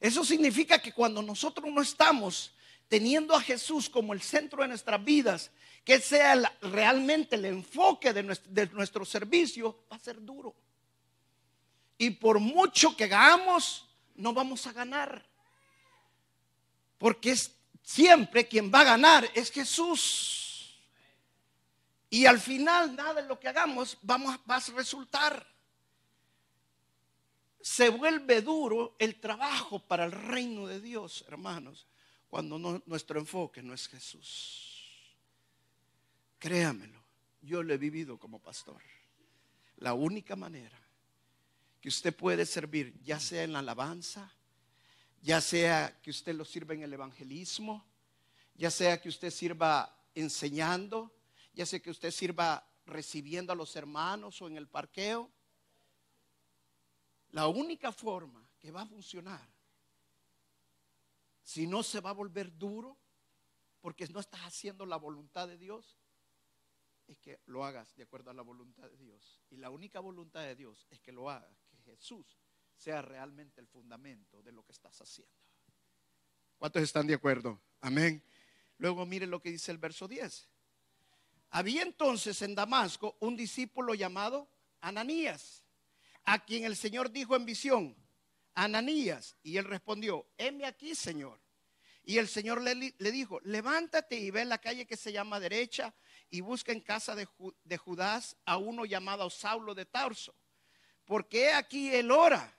Eso 0.00 0.24
significa 0.24 0.80
que 0.80 0.92
cuando 0.92 1.22
nosotros 1.22 1.72
no 1.72 1.80
estamos 1.80 2.52
teniendo 2.88 3.34
a 3.34 3.40
Jesús 3.40 3.88
como 3.88 4.12
el 4.12 4.20
centro 4.20 4.62
de 4.62 4.68
nuestras 4.68 5.02
vidas, 5.02 5.50
que 5.84 6.00
sea 6.00 6.56
realmente 6.60 7.36
el 7.36 7.44
enfoque 7.44 8.12
de 8.12 8.22
nuestro, 8.22 9.04
servicio, 9.04 9.84
va 9.90 9.96
a 9.96 10.00
ser 10.00 10.22
duro. 10.22 10.54
Y 11.96 12.10
por 12.10 12.40
mucho 12.40 12.96
que 12.96 13.04
hagamos, 13.04 13.86
no 14.14 14.32
vamos 14.32 14.66
a 14.66 14.72
ganar. 14.72 15.24
Porque 16.98 17.30
es 17.32 17.54
siempre 17.82 18.48
quien 18.48 18.72
va 18.72 18.80
a 18.80 18.84
ganar 18.84 19.30
es 19.34 19.50
Jesús. 19.50 20.43
Y 22.14 22.26
al 22.26 22.38
final 22.38 22.94
nada 22.94 23.22
de 23.22 23.28
lo 23.28 23.40
que 23.40 23.48
hagamos 23.48 23.98
vamos, 24.00 24.38
va 24.48 24.54
a 24.54 24.60
resultar. 24.76 25.44
Se 27.60 27.88
vuelve 27.88 28.40
duro 28.40 28.94
el 29.00 29.18
trabajo 29.18 29.80
para 29.80 30.04
el 30.04 30.12
reino 30.12 30.68
de 30.68 30.80
Dios, 30.80 31.24
hermanos, 31.26 31.88
cuando 32.28 32.56
nuestro 32.86 33.18
enfoque 33.18 33.64
no 33.64 33.74
es 33.74 33.88
Jesús. 33.88 35.12
Créamelo, 36.38 37.02
yo 37.42 37.64
lo 37.64 37.74
he 37.74 37.78
vivido 37.78 38.16
como 38.16 38.38
pastor. 38.38 38.80
La 39.78 39.94
única 39.94 40.36
manera 40.36 40.78
que 41.80 41.88
usted 41.88 42.14
puede 42.14 42.46
servir, 42.46 42.94
ya 43.02 43.18
sea 43.18 43.42
en 43.42 43.52
la 43.52 43.58
alabanza, 43.58 44.30
ya 45.20 45.40
sea 45.40 45.98
que 46.00 46.10
usted 46.10 46.36
lo 46.36 46.44
sirva 46.44 46.74
en 46.74 46.84
el 46.84 46.92
evangelismo, 46.92 47.84
ya 48.54 48.70
sea 48.70 49.00
que 49.00 49.08
usted 49.08 49.32
sirva 49.32 49.98
enseñando, 50.14 51.10
ya 51.54 51.64
sea 51.64 51.80
que 51.80 51.90
usted 51.90 52.10
sirva 52.10 52.68
recibiendo 52.86 53.52
a 53.52 53.56
los 53.56 53.74
hermanos 53.76 54.40
o 54.42 54.48
en 54.48 54.56
el 54.56 54.68
parqueo. 54.68 55.30
La 57.30 57.48
única 57.48 57.92
forma 57.92 58.46
que 58.58 58.70
va 58.70 58.82
a 58.82 58.86
funcionar, 58.86 59.48
si 61.42 61.66
no 61.66 61.82
se 61.82 62.00
va 62.00 62.10
a 62.10 62.14
volver 62.14 62.56
duro, 62.56 62.96
porque 63.80 64.06
no 64.08 64.20
estás 64.20 64.40
haciendo 64.40 64.86
la 64.86 64.96
voluntad 64.96 65.46
de 65.46 65.58
Dios, 65.58 65.98
es 67.06 67.18
que 67.18 67.40
lo 67.46 67.64
hagas 67.64 67.94
de 67.96 68.04
acuerdo 68.04 68.30
a 68.30 68.34
la 68.34 68.42
voluntad 68.42 68.88
de 68.88 68.96
Dios. 68.96 69.42
Y 69.50 69.56
la 69.56 69.70
única 69.70 70.00
voluntad 70.00 70.42
de 70.42 70.56
Dios 70.56 70.86
es 70.90 71.00
que 71.00 71.12
lo 71.12 71.28
hagas, 71.28 71.66
que 71.68 71.76
Jesús 71.78 72.38
sea 72.76 73.02
realmente 73.02 73.60
el 73.60 73.66
fundamento 73.66 74.42
de 74.42 74.52
lo 74.52 74.64
que 74.64 74.72
estás 74.72 75.00
haciendo. 75.00 75.34
¿Cuántos 76.56 76.82
están 76.82 77.06
de 77.06 77.14
acuerdo? 77.14 77.60
Amén. 77.80 78.22
Luego 78.78 79.04
mire 79.04 79.26
lo 79.26 79.40
que 79.40 79.50
dice 79.50 79.70
el 79.70 79.78
verso 79.78 80.08
10. 80.08 80.48
Había 81.54 81.82
entonces 81.82 82.42
en 82.42 82.56
Damasco 82.56 83.16
un 83.20 83.36
discípulo 83.36 83.94
llamado 83.94 84.50
Ananías, 84.80 85.62
a 86.24 86.44
quien 86.44 86.64
el 86.64 86.74
Señor 86.74 87.12
dijo 87.12 87.36
en 87.36 87.44
visión, 87.44 87.96
Ananías, 88.54 89.36
y 89.40 89.56
él 89.56 89.64
respondió, 89.64 90.26
heme 90.36 90.66
aquí, 90.66 90.96
Señor. 90.96 91.40
Y 92.02 92.18
el 92.18 92.26
Señor 92.26 92.60
le, 92.60 92.74
dijo, 93.12 93.38
levántate 93.44 94.16
y 94.16 94.32
ve 94.32 94.40
en 94.40 94.48
la 94.48 94.58
calle 94.58 94.84
que 94.84 94.96
se 94.96 95.12
llama 95.12 95.38
derecha 95.38 95.94
y 96.28 96.40
busca 96.40 96.72
en 96.72 96.80
casa 96.80 97.14
de, 97.14 97.28
de 97.62 97.76
Judas 97.76 98.36
a 98.44 98.56
uno 98.56 98.84
llamado 98.84 99.30
Saulo 99.30 99.76
de 99.76 99.86
Tarso, 99.86 100.34
porque 101.04 101.52
aquí 101.52 101.94
él 101.94 102.10
ora 102.10 102.58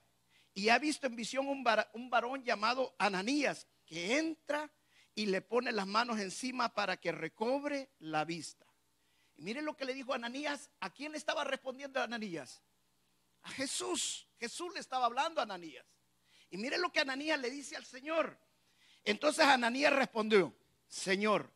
y 0.53 0.69
ha 0.69 0.79
visto 0.79 1.05
en 1.05 1.17
visión 1.17 1.49
un, 1.49 1.65
un 1.95 2.09
varón 2.09 2.45
llamado 2.45 2.95
Ananías 2.97 3.67
que 3.85 4.17
entra 4.17 4.71
y 5.13 5.25
le 5.25 5.41
pone 5.41 5.73
las 5.73 5.85
manos 5.85 6.17
encima 6.17 6.73
para 6.73 6.95
que 6.95 7.11
recobre 7.11 7.89
la 7.99 8.23
vista. 8.23 8.64
Y 9.37 9.41
miren 9.41 9.65
lo 9.65 9.75
que 9.75 9.85
le 9.85 9.93
dijo 9.93 10.13
Ananías. 10.13 10.69
¿A 10.79 10.89
quién 10.89 11.11
le 11.11 11.17
estaba 11.17 11.43
respondiendo 11.43 12.01
Ananías? 12.01 12.61
A 13.43 13.49
Jesús. 13.51 14.27
Jesús 14.39 14.73
le 14.73 14.79
estaba 14.79 15.05
hablando 15.05 15.39
a 15.39 15.43
Ananías. 15.43 15.85
Y 16.49 16.57
miren 16.57 16.81
lo 16.81 16.91
que 16.91 17.01
Ananías 17.01 17.39
le 17.39 17.49
dice 17.49 17.75
al 17.75 17.85
Señor. 17.85 18.37
Entonces 19.03 19.45
Ananías 19.45 19.93
respondió, 19.93 20.55
Señor, 20.87 21.51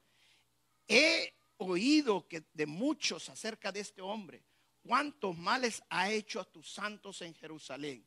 he 0.87 1.33
oído 1.57 2.27
que 2.27 2.43
de 2.53 2.65
muchos 2.65 3.29
acerca 3.29 3.71
de 3.71 3.79
este 3.79 4.01
hombre, 4.01 4.43
cuántos 4.83 5.37
males 5.37 5.83
ha 5.89 6.09
hecho 6.09 6.39
a 6.39 6.45
tus 6.45 6.71
santos 6.71 7.21
en 7.21 7.33
Jerusalén. 7.33 8.05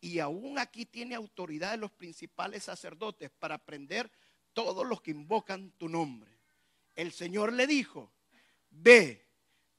Y 0.00 0.20
aún 0.20 0.58
aquí 0.58 0.86
tiene 0.86 1.14
autoridad 1.14 1.72
de 1.72 1.78
los 1.78 1.90
principales 1.90 2.64
sacerdotes 2.64 3.30
para 3.30 3.58
prender 3.58 4.10
todos 4.52 4.86
los 4.86 5.00
que 5.00 5.10
invocan 5.10 5.72
tu 5.72 5.88
nombre. 5.88 6.38
El 6.94 7.12
Señor 7.12 7.52
le 7.52 7.66
dijo, 7.66 8.12
ve, 8.82 9.26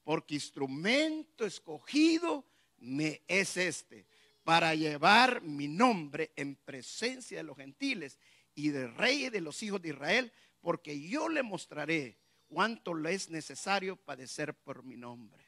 porque 0.03 0.35
instrumento 0.35 1.45
escogido 1.45 2.45
me 2.77 3.21
es 3.27 3.57
este, 3.57 4.05
para 4.43 4.73
llevar 4.73 5.41
mi 5.41 5.67
nombre 5.67 6.31
en 6.35 6.55
presencia 6.55 7.37
de 7.37 7.43
los 7.43 7.57
gentiles 7.57 8.17
y 8.55 8.69
de 8.69 8.87
reyes 8.87 9.31
de 9.31 9.41
los 9.41 9.61
hijos 9.63 9.81
de 9.81 9.89
Israel, 9.89 10.31
porque 10.61 10.99
yo 11.07 11.29
le 11.29 11.43
mostraré 11.43 12.17
cuánto 12.47 12.93
le 12.93 13.13
es 13.13 13.29
necesario 13.29 13.95
padecer 13.95 14.53
por 14.53 14.83
mi 14.83 14.97
nombre. 14.97 15.45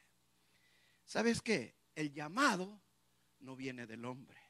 ¿Sabes 1.04 1.42
qué? 1.42 1.74
El 1.94 2.12
llamado 2.12 2.80
no 3.40 3.56
viene 3.56 3.86
del 3.86 4.04
hombre. 4.04 4.41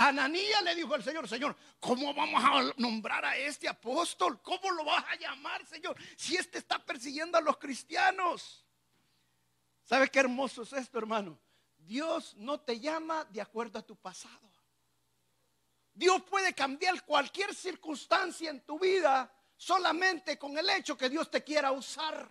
Ananías 0.00 0.62
le 0.62 0.74
dijo 0.74 0.94
al 0.94 1.04
Señor, 1.04 1.28
Señor, 1.28 1.54
¿cómo 1.78 2.14
vamos 2.14 2.42
a 2.42 2.72
nombrar 2.80 3.22
a 3.22 3.36
este 3.36 3.68
apóstol? 3.68 4.40
¿Cómo 4.40 4.70
lo 4.70 4.82
vas 4.82 5.04
a 5.04 5.16
llamar, 5.16 5.66
Señor? 5.66 5.94
Si 6.16 6.36
este 6.36 6.56
está 6.56 6.82
persiguiendo 6.82 7.36
a 7.36 7.42
los 7.42 7.58
cristianos. 7.58 8.64
¿Sabes 9.84 10.08
qué 10.08 10.20
hermoso 10.20 10.62
es 10.62 10.72
esto, 10.72 10.98
hermano? 10.98 11.38
Dios 11.76 12.34
no 12.38 12.60
te 12.60 12.80
llama 12.80 13.26
de 13.26 13.42
acuerdo 13.42 13.78
a 13.78 13.82
tu 13.82 13.94
pasado. 13.94 14.50
Dios 15.92 16.22
puede 16.22 16.54
cambiar 16.54 17.04
cualquier 17.04 17.54
circunstancia 17.54 18.48
en 18.48 18.64
tu 18.64 18.78
vida 18.78 19.30
solamente 19.54 20.38
con 20.38 20.56
el 20.56 20.70
hecho 20.70 20.96
que 20.96 21.10
Dios 21.10 21.30
te 21.30 21.44
quiera 21.44 21.72
usar. 21.72 22.26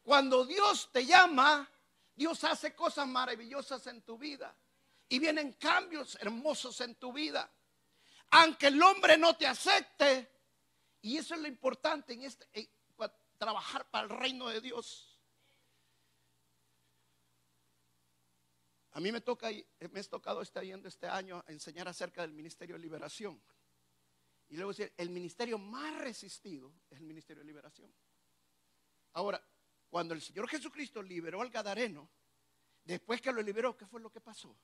Cuando 0.00 0.46
Dios 0.46 0.90
te 0.92 1.04
llama, 1.04 1.68
Dios 2.14 2.44
hace 2.44 2.72
cosas 2.72 3.08
maravillosas 3.08 3.84
en 3.88 4.00
tu 4.02 4.16
vida 4.16 4.54
y 5.14 5.20
vienen 5.20 5.52
cambios 5.52 6.18
hermosos 6.20 6.80
en 6.80 6.96
tu 6.96 7.12
vida. 7.12 7.48
Aunque 8.30 8.66
el 8.66 8.82
hombre 8.82 9.16
no 9.16 9.36
te 9.36 9.46
acepte, 9.46 10.28
y 11.02 11.16
eso 11.18 11.36
es 11.36 11.40
lo 11.40 11.46
importante 11.46 12.14
en 12.14 12.22
este 12.22 12.48
trabajar 13.38 13.88
para 13.90 14.04
el 14.04 14.10
reino 14.10 14.48
de 14.48 14.60
Dios. 14.60 15.20
A 18.92 19.00
mí 19.00 19.12
me 19.12 19.20
toca 19.20 19.50
me 19.90 20.00
ha 20.00 20.04
tocado 20.04 20.42
este, 20.42 20.60
este 20.84 21.06
año 21.06 21.44
enseñar 21.46 21.86
acerca 21.86 22.22
del 22.22 22.32
ministerio 22.32 22.74
de 22.74 22.80
liberación. 22.80 23.40
Y 24.48 24.56
luego 24.56 24.72
decir, 24.72 24.92
el 24.96 25.10
ministerio 25.10 25.58
más 25.58 25.96
resistido 25.98 26.74
es 26.90 26.98
el 26.98 27.04
ministerio 27.04 27.42
de 27.42 27.46
liberación. 27.46 27.92
Ahora, 29.12 29.40
cuando 29.90 30.12
el 30.12 30.22
Señor 30.22 30.48
Jesucristo 30.48 31.00
liberó 31.02 31.40
al 31.40 31.50
Gadareno, 31.50 32.10
después 32.84 33.20
que 33.20 33.32
lo 33.32 33.42
liberó, 33.42 33.76
¿qué 33.76 33.86
fue 33.86 34.00
lo 34.00 34.10
que 34.10 34.20
pasó? 34.20 34.56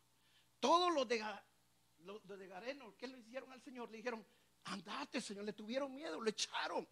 Todos 0.60 0.94
los 0.94 1.08
de, 1.08 1.24
los 2.00 2.26
de 2.26 2.46
Gadareno, 2.46 2.96
¿qué 2.96 3.08
le 3.08 3.18
hicieron 3.18 3.50
al 3.52 3.60
Señor? 3.62 3.90
Le 3.90 3.96
dijeron, 3.96 4.24
andate, 4.64 5.20
Señor, 5.20 5.44
le 5.44 5.52
tuvieron 5.52 5.94
miedo, 5.94 6.20
le 6.20 6.30
echaron. 6.30 6.86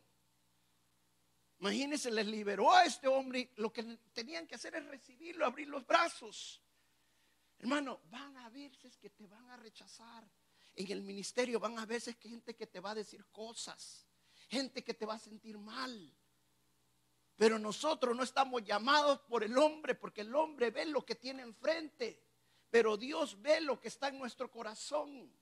Imagínense, 1.61 2.11
les 2.11 2.27
liberó 2.27 2.73
a 2.73 2.85
este 2.85 3.09
hombre. 3.09 3.51
Lo 3.57 3.73
que 3.73 3.83
tenían 4.13 4.47
que 4.47 4.55
hacer 4.55 4.75
es 4.77 4.87
recibirlo, 4.87 5.45
abrir 5.45 5.69
los 5.69 5.87
brazos. 5.87 6.63
Hermano, 7.59 8.01
van 8.11 8.37
a 8.39 8.49
veces 8.49 8.97
que 8.97 9.11
te 9.11 9.27
van 9.27 9.51
a 9.51 9.57
rechazar. 9.57 10.29
En 10.75 10.91
el 10.93 11.03
ministerio 11.03 11.59
van 11.59 11.79
a 11.79 11.87
veces 11.87 12.17
que 12.17 12.29
gente 12.29 12.55
que 12.55 12.69
te 12.69 12.79
va 12.79 12.93
a 12.93 12.95
decir 12.95 13.27
cosas, 13.33 14.07
gente 14.49 14.85
que 14.85 14.95
te 14.95 15.05
va 15.05 15.15
a 15.15 15.19
sentir 15.19 15.59
mal. 15.59 16.15
Pero 17.35 17.59
nosotros 17.59 18.17
no 18.17 18.23
estamos 18.23 18.63
llamados 18.63 19.21
por 19.21 19.43
el 19.43 19.59
hombre, 19.59 19.97
porque 19.97 20.21
el 20.21 20.35
hombre 20.37 20.71
ve 20.71 20.87
lo 20.87 21.05
que 21.05 21.17
tiene 21.17 21.43
enfrente, 21.43 22.28
pero 22.71 22.97
Dios 22.97 23.41
ve 23.41 23.61
lo 23.61 23.81
que 23.81 23.89
está 23.89 24.09
en 24.09 24.19
nuestro 24.19 24.51
corazón. 24.51 25.33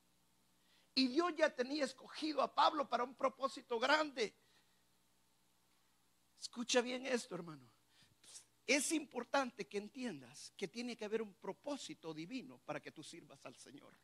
Y 0.94 1.08
Dios 1.08 1.34
ya 1.36 1.54
tenía 1.54 1.84
escogido 1.84 2.40
a 2.40 2.54
Pablo 2.54 2.88
para 2.88 3.04
un 3.04 3.14
propósito 3.14 3.78
grande. 3.78 4.34
Escucha 6.40 6.80
bien 6.80 7.06
esto, 7.06 7.34
hermano. 7.34 7.70
Es 8.66 8.90
importante 8.92 9.68
que 9.68 9.78
entiendas 9.78 10.52
que 10.56 10.66
tiene 10.66 10.96
que 10.96 11.04
haber 11.04 11.22
un 11.22 11.34
propósito 11.34 12.12
divino 12.12 12.58
para 12.64 12.80
que 12.80 12.90
tú 12.90 13.02
sirvas 13.02 13.44
al 13.46 13.56
Señor. 13.56 13.96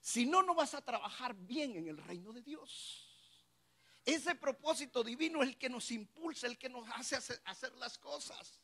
Si 0.00 0.26
no, 0.26 0.42
no 0.42 0.54
vas 0.54 0.74
a 0.74 0.84
trabajar 0.84 1.34
bien 1.34 1.76
en 1.76 1.88
el 1.88 1.96
reino 1.96 2.32
de 2.32 2.42
Dios. 2.42 3.10
Ese 4.04 4.34
propósito 4.34 5.02
divino 5.02 5.42
es 5.42 5.48
el 5.48 5.56
que 5.56 5.70
nos 5.70 5.90
impulsa, 5.90 6.46
el 6.46 6.58
que 6.58 6.68
nos 6.68 6.86
hace 6.90 7.16
hacer, 7.16 7.72
las 7.76 7.98
cosas. 7.98 8.60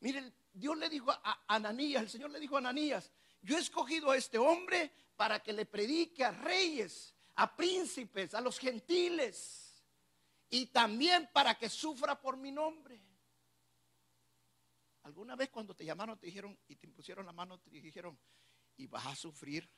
Miren, 0.00 0.32
Dios 0.52 0.76
le 0.76 0.88
dijo 0.88 1.10
a 1.10 1.44
Ananías, 1.46 2.02
el 2.02 2.10
Señor 2.10 2.30
le 2.30 2.40
dijo 2.40 2.56
a 2.56 2.58
Ananías, 2.58 3.10
yo 3.42 3.56
he 3.56 3.60
escogido 3.60 4.10
a 4.10 4.16
este 4.16 4.38
hombre 4.38 4.90
para 5.16 5.42
que 5.42 5.52
le 5.52 5.66
predique 5.66 6.24
a 6.24 6.30
reyes, 6.30 7.14
a 7.36 7.54
príncipes, 7.54 8.34
a 8.34 8.40
los 8.40 8.58
gentiles 8.58 9.84
y 10.48 10.66
también 10.66 11.28
para 11.32 11.54
que 11.56 11.68
sufra 11.68 12.20
por 12.20 12.36
mi 12.36 12.50
nombre. 12.50 13.00
¿Alguna 15.02 15.36
vez 15.36 15.48
cuando 15.48 15.74
te 15.74 15.84
llamaron 15.84 16.18
te 16.18 16.26
dijeron 16.26 16.58
y 16.68 16.76
te 16.76 16.86
impusieron 16.86 17.24
la 17.24 17.32
mano 17.32 17.58
te 17.58 17.70
dijeron 17.70 18.18
y 18.76 18.86
vas 18.86 19.06
a 19.06 19.14
sufrir? 19.14 19.68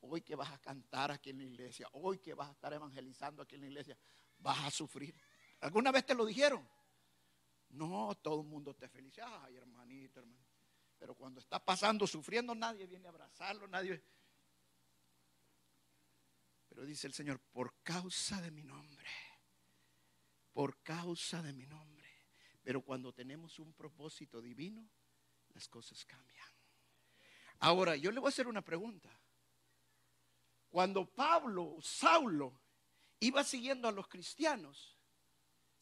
Hoy 0.00 0.22
que 0.22 0.34
vas 0.34 0.50
a 0.50 0.58
cantar 0.58 1.12
aquí 1.12 1.30
en 1.30 1.38
la 1.38 1.44
iglesia, 1.44 1.88
hoy 1.92 2.18
que 2.18 2.34
vas 2.34 2.48
a 2.48 2.52
estar 2.52 2.72
evangelizando 2.72 3.42
aquí 3.42 3.54
en 3.54 3.60
la 3.60 3.66
iglesia, 3.68 3.96
vas 4.38 4.58
a 4.64 4.70
sufrir. 4.70 5.14
¿Alguna 5.60 5.92
vez 5.92 6.04
te 6.04 6.14
lo 6.14 6.24
dijeron? 6.24 6.68
No, 7.72 8.14
todo 8.22 8.42
el 8.42 8.46
mundo 8.46 8.74
te 8.74 8.88
felicita. 8.88 9.44
Ay, 9.44 9.56
hermanito, 9.56 10.20
hermano. 10.20 10.44
Pero 10.98 11.14
cuando 11.14 11.40
está 11.40 11.58
pasando, 11.58 12.06
sufriendo, 12.06 12.54
nadie 12.54 12.86
viene 12.86 13.06
a 13.06 13.10
abrazarlo, 13.10 13.66
nadie. 13.66 14.02
Pero 16.68 16.84
dice 16.86 17.06
el 17.06 17.12
Señor, 17.12 17.40
por 17.40 17.74
causa 17.82 18.40
de 18.40 18.50
mi 18.50 18.62
nombre, 18.62 19.10
por 20.52 20.82
causa 20.82 21.42
de 21.42 21.52
mi 21.52 21.66
nombre. 21.66 22.08
Pero 22.62 22.82
cuando 22.82 23.12
tenemos 23.12 23.58
un 23.58 23.72
propósito 23.72 24.40
divino, 24.40 24.88
las 25.54 25.68
cosas 25.68 26.04
cambian. 26.04 26.46
Ahora, 27.58 27.96
yo 27.96 28.10
le 28.10 28.20
voy 28.20 28.28
a 28.28 28.30
hacer 28.30 28.46
una 28.46 28.62
pregunta. 28.62 29.10
Cuando 30.70 31.06
Pablo, 31.06 31.76
Saulo, 31.82 32.58
iba 33.20 33.44
siguiendo 33.44 33.88
a 33.88 33.92
los 33.92 34.08
cristianos, 34.08 34.96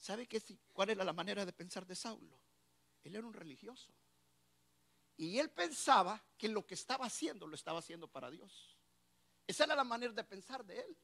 ¿sabe 0.00 0.26
qué, 0.26 0.42
cuál 0.72 0.90
era 0.90 1.04
la 1.04 1.12
manera 1.12 1.46
de 1.46 1.52
pensar 1.52 1.86
de 1.86 1.94
Saulo? 1.94 2.36
Él 3.04 3.14
era 3.14 3.26
un 3.26 3.32
religioso. 3.32 3.92
Y 5.16 5.38
él 5.38 5.50
pensaba 5.50 6.22
que 6.36 6.48
lo 6.48 6.66
que 6.66 6.74
estaba 6.74 7.06
haciendo 7.06 7.46
lo 7.46 7.54
estaba 7.54 7.78
haciendo 7.78 8.08
para 8.08 8.30
Dios. 8.30 8.76
Esa 9.46 9.64
era 9.64 9.74
la 9.74 9.84
manera 9.84 10.12
de 10.12 10.24
pensar 10.24 10.64
de 10.64 10.80
él. 10.80 10.96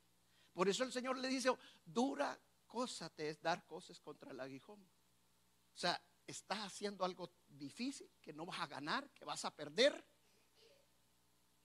Por 0.53 0.69
eso 0.69 0.85
el 0.85 0.93
Señor 0.93 1.19
le 1.19 1.29
dice, 1.29 1.50
dura 1.85 2.38
cosa 2.67 3.11
te 3.11 3.29
es 3.29 3.41
dar 3.41 3.67
cosas 3.67 4.00
contra 4.00 4.31
el 4.31 4.41
aguijón. 4.41 4.81
O 4.81 5.79
sea, 5.79 6.00
estás 6.26 6.61
haciendo 6.61 7.05
algo 7.05 7.31
difícil, 7.47 8.11
que 8.23 8.33
no 8.33 8.47
vas 8.47 8.61
a 8.61 8.67
ganar, 8.67 9.11
que 9.11 9.25
vas 9.25 9.45
a 9.45 9.55
perder. 9.55 10.03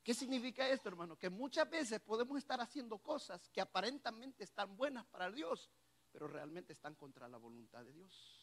¿Qué 0.04 0.14
significa 0.14 0.68
esto, 0.68 0.90
hermano? 0.90 1.18
Que 1.18 1.30
muchas 1.30 1.70
veces 1.70 2.02
podemos 2.02 2.38
estar 2.38 2.60
haciendo 2.60 2.98
cosas 2.98 3.48
que 3.50 3.62
aparentemente 3.62 4.44
están 4.44 4.76
buenas 4.76 5.06
para 5.06 5.32
Dios, 5.32 5.70
pero 6.12 6.28
realmente 6.28 6.74
están 6.74 6.96
contra 6.96 7.28
la 7.28 7.38
voluntad 7.38 7.84
de 7.84 7.94
Dios. 7.94 8.40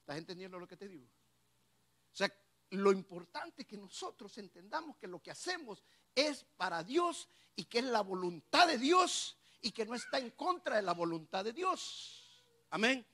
¿Estás 0.00 0.18
entendiendo 0.18 0.58
lo 0.58 0.68
que 0.68 0.76
te 0.76 0.88
digo? 0.88 1.06
O 1.06 2.16
sea, 2.16 2.32
lo 2.70 2.92
importante 2.92 3.62
es 3.62 3.68
que 3.68 3.76
nosotros 3.76 4.36
entendamos 4.38 4.96
que 4.96 5.06
lo 5.06 5.22
que 5.22 5.30
hacemos 5.30 5.82
es 6.14 6.44
para 6.56 6.82
Dios 6.82 7.28
y 7.56 7.64
que 7.64 7.78
es 7.78 7.84
la 7.84 8.00
voluntad 8.00 8.66
de 8.66 8.78
Dios 8.78 9.36
y 9.60 9.72
que 9.72 9.86
no 9.86 9.94
está 9.94 10.18
en 10.18 10.30
contra 10.30 10.76
de 10.76 10.82
la 10.82 10.92
voluntad 10.92 11.44
de 11.44 11.52
Dios. 11.52 12.42
Amén. 12.70 13.06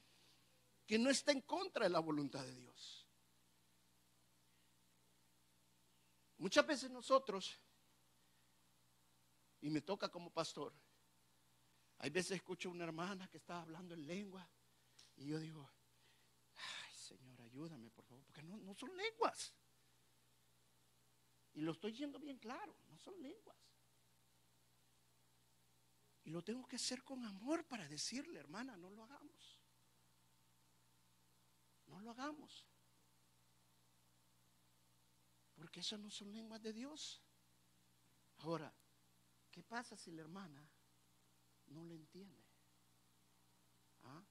Que 0.86 0.98
no 0.98 1.10
está 1.10 1.32
en 1.32 1.42
contra 1.42 1.84
de 1.84 1.90
la 1.90 2.00
voluntad 2.00 2.42
de 2.44 2.54
Dios. 2.54 3.06
Muchas 6.38 6.66
veces 6.66 6.90
nosotros, 6.90 7.60
y 9.60 9.68
me 9.68 9.82
toca 9.82 10.08
como 10.08 10.30
pastor, 10.30 10.72
hay 12.00 12.08
veces 12.08 12.32
escucho 12.32 12.70
a 12.70 12.72
una 12.72 12.84
hermana 12.84 13.28
que 13.28 13.36
está 13.36 13.60
hablando 13.60 13.92
en 13.92 14.06
lengua 14.06 14.48
y 15.16 15.26
yo 15.26 15.38
digo, 15.38 15.70
Señor, 16.94 17.38
ayúdame, 17.42 17.90
por 17.90 18.06
favor, 18.06 18.24
porque 18.24 18.42
no, 18.42 18.56
no 18.56 18.74
son 18.74 18.96
lenguas. 18.96 19.52
Y 21.52 21.60
lo 21.60 21.72
estoy 21.72 21.92
diciendo 21.92 22.18
bien 22.18 22.38
claro, 22.38 22.74
no 22.88 22.96
son 22.96 23.20
lenguas. 23.20 23.56
Y 26.24 26.30
lo 26.30 26.42
tengo 26.42 26.66
que 26.66 26.76
hacer 26.76 27.04
con 27.04 27.22
amor 27.24 27.66
para 27.66 27.86
decirle, 27.86 28.40
hermana, 28.40 28.78
no 28.78 28.88
lo 28.88 29.02
hagamos. 29.02 29.58
No 31.86 32.00
lo 32.00 32.12
hagamos. 32.12 32.64
Porque 35.54 35.80
esas 35.80 36.00
no 36.00 36.08
son 36.08 36.32
lenguas 36.32 36.62
de 36.62 36.72
Dios. 36.72 37.20
Ahora, 38.38 38.72
¿qué 39.50 39.62
pasa 39.62 39.98
si 39.98 40.12
la 40.12 40.22
hermana 40.22 40.69
no 41.70 41.84
le 41.84 41.94
entiende? 41.94 42.44
¿Ah? 44.02 44.22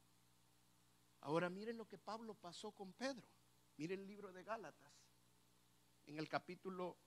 Ahora 1.21 1.49
miren 1.49 1.77
lo 1.77 1.87
que 1.87 1.97
Pablo 1.97 2.33
pasó 2.35 2.71
con 2.71 2.93
Pedro. 2.93 3.27
Miren 3.77 4.01
el 4.01 4.07
libro 4.07 4.31
de 4.31 4.43
Gálatas. 4.43 4.93
En 6.05 6.17
el 6.17 6.27
capítulo 6.27 6.97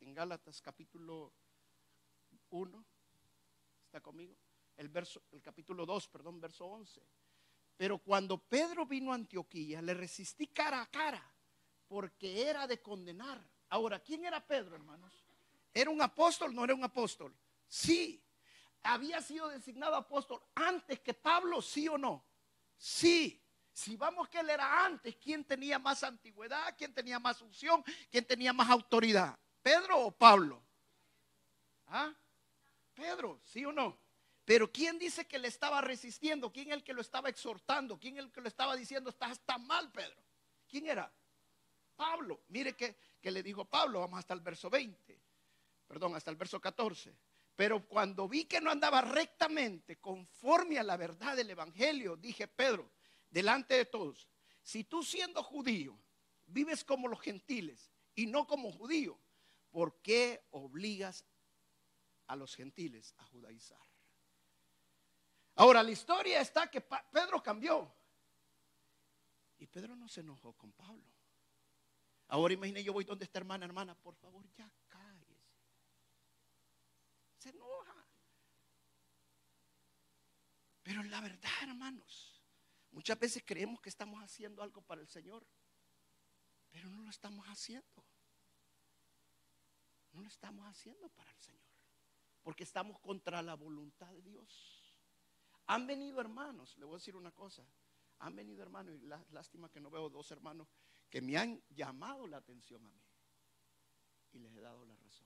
en 0.00 0.14
Gálatas 0.14 0.60
capítulo 0.60 1.32
1 2.50 2.84
¿Está 3.86 4.00
conmigo? 4.00 4.36
El 4.76 4.88
verso 4.88 5.22
el 5.32 5.40
capítulo 5.40 5.86
2, 5.86 6.08
perdón, 6.08 6.40
verso 6.40 6.66
11. 6.66 7.02
Pero 7.76 7.98
cuando 7.98 8.38
Pedro 8.38 8.86
vino 8.86 9.12
a 9.12 9.14
Antioquía, 9.14 9.80
le 9.80 9.94
resistí 9.94 10.48
cara 10.48 10.82
a 10.82 10.86
cara 10.86 11.22
porque 11.86 12.48
era 12.48 12.66
de 12.66 12.82
condenar. 12.82 13.40
Ahora, 13.68 14.00
¿quién 14.00 14.24
era 14.24 14.44
Pedro, 14.44 14.74
hermanos? 14.76 15.24
¿Era 15.76 15.90
un 15.90 16.00
apóstol? 16.00 16.54
¿No 16.54 16.64
era 16.64 16.74
un 16.74 16.82
apóstol? 16.84 17.36
Sí, 17.68 18.24
había 18.82 19.20
sido 19.20 19.50
designado 19.50 19.94
apóstol 19.94 20.42
antes 20.54 21.00
que 21.00 21.12
Pablo, 21.12 21.60
sí 21.60 21.86
o 21.86 21.98
no? 21.98 22.24
Sí. 22.78 23.42
Si 23.74 23.94
vamos 23.94 24.26
que 24.30 24.40
él 24.40 24.48
era 24.48 24.86
antes, 24.86 25.16
¿quién 25.16 25.44
tenía 25.44 25.78
más 25.78 26.02
antigüedad? 26.02 26.74
¿Quién 26.78 26.94
tenía 26.94 27.18
más 27.18 27.42
unción? 27.42 27.84
¿Quién 28.10 28.24
tenía 28.24 28.54
más 28.54 28.70
autoridad? 28.70 29.38
¿Pedro 29.60 29.98
o 30.00 30.10
Pablo? 30.10 30.62
¿Ah? 31.88 32.10
Pedro, 32.94 33.42
¿sí 33.44 33.62
o 33.66 33.70
no? 33.70 33.98
Pero 34.46 34.72
¿quién 34.72 34.98
dice 34.98 35.26
que 35.26 35.38
le 35.38 35.48
estaba 35.48 35.82
resistiendo? 35.82 36.50
¿Quién 36.50 36.68
es 36.68 36.76
el 36.76 36.84
que 36.84 36.94
lo 36.94 37.02
estaba 37.02 37.28
exhortando? 37.28 38.00
¿Quién 38.00 38.16
es 38.16 38.24
el 38.24 38.32
que 38.32 38.40
lo 38.40 38.48
estaba 38.48 38.76
diciendo, 38.76 39.10
estás 39.10 39.40
tan 39.40 39.66
mal, 39.66 39.92
Pedro? 39.92 40.22
¿Quién 40.70 40.86
era? 40.86 41.12
Pablo. 41.96 42.44
Mire 42.48 42.72
que, 42.72 42.96
que 43.20 43.30
le 43.30 43.42
dijo 43.42 43.66
Pablo, 43.66 44.00
vamos 44.00 44.20
hasta 44.20 44.32
el 44.32 44.40
verso 44.40 44.70
20, 44.70 45.25
perdón, 45.86 46.14
hasta 46.14 46.30
el 46.30 46.36
verso 46.36 46.60
14. 46.60 47.16
Pero 47.54 47.86
cuando 47.86 48.28
vi 48.28 48.44
que 48.44 48.60
no 48.60 48.70
andaba 48.70 49.00
rectamente 49.00 49.96
conforme 49.98 50.78
a 50.78 50.82
la 50.82 50.96
verdad 50.96 51.36
del 51.36 51.50
Evangelio, 51.50 52.16
dije, 52.16 52.46
Pedro, 52.46 52.92
delante 53.30 53.74
de 53.74 53.86
todos, 53.86 54.28
si 54.62 54.84
tú 54.84 55.02
siendo 55.02 55.42
judío 55.42 55.98
vives 56.46 56.84
como 56.84 57.08
los 57.08 57.20
gentiles 57.20 57.90
y 58.14 58.26
no 58.26 58.46
como 58.46 58.70
judío, 58.70 59.18
¿por 59.70 60.00
qué 60.02 60.46
obligas 60.50 61.24
a 62.26 62.36
los 62.36 62.54
gentiles 62.54 63.14
a 63.18 63.24
judaizar? 63.24 63.80
Ahora, 65.54 65.82
la 65.82 65.90
historia 65.90 66.40
está 66.40 66.70
que 66.70 66.82
Pedro 66.82 67.42
cambió. 67.42 67.90
Y 69.58 69.66
Pedro 69.66 69.96
no 69.96 70.06
se 70.08 70.20
enojó 70.20 70.52
con 70.52 70.72
Pablo. 70.72 71.04
Ahora 72.28 72.52
imagine 72.52 72.82
yo 72.82 72.92
voy 72.92 73.04
donde 73.04 73.24
esta 73.24 73.38
hermana, 73.38 73.64
hermana, 73.64 73.94
por 73.94 74.14
favor, 74.16 74.44
ya 74.56 74.70
se 77.38 77.50
enoja. 77.50 78.06
Pero 80.82 81.02
la 81.02 81.20
verdad, 81.20 81.50
hermanos, 81.62 82.40
muchas 82.92 83.18
veces 83.18 83.42
creemos 83.44 83.80
que 83.80 83.88
estamos 83.88 84.22
haciendo 84.22 84.62
algo 84.62 84.82
para 84.82 85.00
el 85.00 85.08
Señor, 85.08 85.46
pero 86.70 86.88
no 86.88 87.02
lo 87.02 87.10
estamos 87.10 87.46
haciendo. 87.46 88.04
No 90.12 90.22
lo 90.22 90.28
estamos 90.28 90.66
haciendo 90.66 91.08
para 91.10 91.30
el 91.30 91.38
Señor, 91.40 91.68
porque 92.42 92.64
estamos 92.64 92.98
contra 93.00 93.42
la 93.42 93.54
voluntad 93.54 94.08
de 94.12 94.22
Dios. 94.22 94.94
Han 95.66 95.86
venido 95.86 96.20
hermanos, 96.20 96.76
le 96.78 96.84
voy 96.84 96.94
a 96.94 96.98
decir 96.98 97.16
una 97.16 97.32
cosa, 97.32 97.66
han 98.20 98.34
venido 98.34 98.62
hermanos, 98.62 98.94
y 98.94 99.32
lástima 99.32 99.68
que 99.68 99.80
no 99.80 99.90
veo 99.90 100.08
dos 100.08 100.30
hermanos 100.30 100.68
que 101.10 101.20
me 101.20 101.36
han 101.36 101.62
llamado 101.68 102.26
la 102.26 102.38
atención 102.38 102.86
a 102.86 102.90
mí 102.90 103.04
y 104.32 104.38
les 104.38 104.54
he 104.54 104.60
dado 104.60 104.84
la 104.84 104.96
razón 104.96 105.25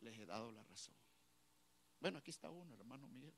les 0.00 0.18
he 0.18 0.26
dado 0.26 0.50
la 0.50 0.62
razón. 0.64 0.94
Bueno, 2.00 2.18
aquí 2.18 2.30
está 2.30 2.50
uno, 2.50 2.74
hermano 2.74 3.08
Miguel. 3.08 3.34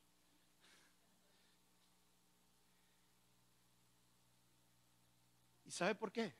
¿Y 5.65 5.71
sabe 5.71 5.95
por 5.95 6.11
qué? 6.11 6.35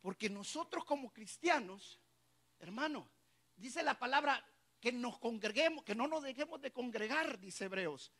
Porque 0.00 0.30
nosotros 0.30 0.84
como 0.84 1.12
cristianos, 1.12 2.00
hermano, 2.60 3.10
dice 3.56 3.82
la 3.82 3.98
palabra 3.98 4.44
que 4.80 4.92
nos 4.92 5.18
congreguemos, 5.18 5.84
que 5.84 5.94
no 5.94 6.06
nos 6.06 6.22
dejemos 6.22 6.60
de 6.60 6.72
congregar, 6.72 7.40
dice 7.40 7.64
Hebreos. 7.64 8.12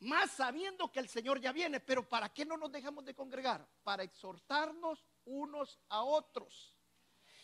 Más 0.00 0.30
sabiendo 0.30 0.92
que 0.92 1.00
el 1.00 1.08
Señor 1.08 1.40
ya 1.40 1.50
viene, 1.50 1.80
pero 1.80 2.08
¿para 2.08 2.32
qué 2.32 2.44
no 2.44 2.56
nos 2.56 2.70
dejamos 2.70 3.04
de 3.04 3.16
congregar? 3.16 3.68
Para 3.82 4.04
exhortarnos 4.04 5.04
unos 5.24 5.80
a 5.88 6.04
otros. 6.04 6.77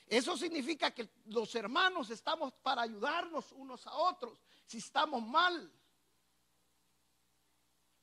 Eso 0.07 0.37
significa 0.37 0.91
que 0.93 1.09
los 1.27 1.55
hermanos 1.55 2.11
estamos 2.11 2.53
para 2.53 2.83
ayudarnos 2.83 3.53
unos 3.53 3.87
a 3.87 3.95
otros. 3.95 4.39
Si 4.67 4.79
estamos 4.79 5.23
mal, 5.23 5.73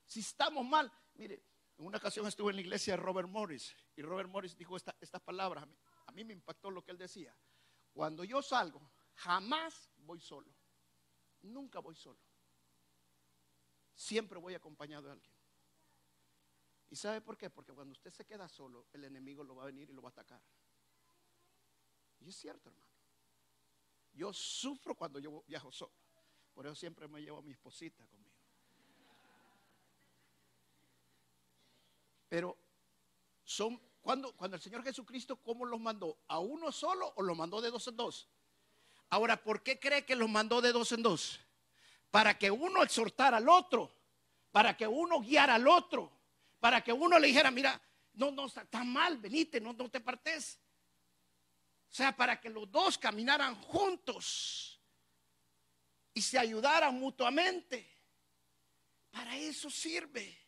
si 0.04 0.20
estamos 0.20 0.64
mal, 0.64 0.92
mire, 1.14 1.42
en 1.78 1.86
una 1.86 1.98
ocasión 1.98 2.26
estuve 2.26 2.50
en 2.50 2.56
la 2.56 2.62
iglesia 2.62 2.94
de 2.94 3.02
Robert 3.02 3.28
Morris 3.28 3.74
y 3.96 4.02
Robert 4.02 4.28
Morris 4.28 4.56
dijo 4.56 4.76
estas 4.76 5.22
palabras. 5.22 5.66
A 6.06 6.12
mí 6.12 6.24
me 6.24 6.32
impactó 6.32 6.70
lo 6.70 6.84
que 6.84 6.90
él 6.90 6.98
decía. 6.98 7.34
Cuando 7.92 8.24
yo 8.24 8.42
salgo, 8.42 8.80
jamás 9.14 9.90
voy 9.98 10.20
solo. 10.20 10.52
Nunca 11.42 11.78
voy 11.80 11.94
solo. 11.94 12.18
Siempre 13.94 14.38
voy 14.38 14.54
acompañado 14.54 15.04
de 15.04 15.12
alguien. 15.12 15.32
¿Y 16.90 16.96
sabe 16.96 17.20
por 17.20 17.38
qué? 17.38 17.48
Porque 17.48 17.72
cuando 17.72 17.92
usted 17.92 18.10
se 18.10 18.26
queda 18.26 18.48
solo, 18.48 18.86
el 18.92 19.04
enemigo 19.04 19.42
lo 19.44 19.54
va 19.54 19.62
a 19.62 19.66
venir 19.66 19.88
y 19.88 19.92
lo 19.92 20.02
va 20.02 20.10
a 20.10 20.12
atacar. 20.12 20.42
Y 22.24 22.28
es 22.28 22.36
cierto, 22.36 22.68
hermano. 22.68 22.90
Yo 24.14 24.32
sufro 24.32 24.94
cuando 24.94 25.18
yo 25.18 25.42
viajo 25.46 25.72
solo. 25.72 25.92
Por 26.54 26.66
eso 26.66 26.74
siempre 26.74 27.08
me 27.08 27.20
llevo 27.20 27.38
a 27.38 27.42
mi 27.42 27.52
esposita 27.52 28.06
conmigo. 28.06 28.36
Pero 32.28 32.56
son 33.44 33.80
cuando, 34.00 34.32
cuando 34.32 34.56
el 34.56 34.62
Señor 34.62 34.82
Jesucristo, 34.82 35.36
¿cómo 35.36 35.64
los 35.64 35.80
mandó? 35.80 36.18
¿A 36.28 36.40
uno 36.40 36.72
solo 36.72 37.12
o 37.16 37.22
los 37.22 37.36
mandó 37.36 37.60
de 37.60 37.70
dos 37.70 37.86
en 37.88 37.96
dos? 37.96 38.28
Ahora, 39.10 39.42
¿por 39.42 39.62
qué 39.62 39.78
cree 39.78 40.04
que 40.04 40.16
los 40.16 40.28
mandó 40.28 40.60
de 40.60 40.72
dos 40.72 40.92
en 40.92 41.02
dos? 41.02 41.38
Para 42.10 42.36
que 42.36 42.50
uno 42.50 42.82
exhortara 42.82 43.36
al 43.36 43.48
otro, 43.48 43.92
para 44.50 44.76
que 44.76 44.86
uno 44.86 45.20
guiara 45.20 45.54
al 45.54 45.68
otro, 45.68 46.10
para 46.58 46.82
que 46.82 46.92
uno 46.92 47.18
le 47.18 47.28
dijera, 47.28 47.50
mira, 47.50 47.80
no, 48.14 48.30
no, 48.30 48.46
está 48.46 48.84
mal, 48.84 49.18
venite, 49.18 49.60
no, 49.60 49.72
no 49.72 49.88
te 49.88 50.00
partes. 50.00 50.58
O 51.92 51.94
sea, 51.94 52.16
para 52.16 52.40
que 52.40 52.48
los 52.48 52.72
dos 52.72 52.96
caminaran 52.96 53.54
juntos 53.54 54.80
y 56.14 56.22
se 56.22 56.38
ayudaran 56.38 56.98
mutuamente. 56.98 57.86
Para 59.10 59.36
eso 59.36 59.68
sirve. 59.68 60.38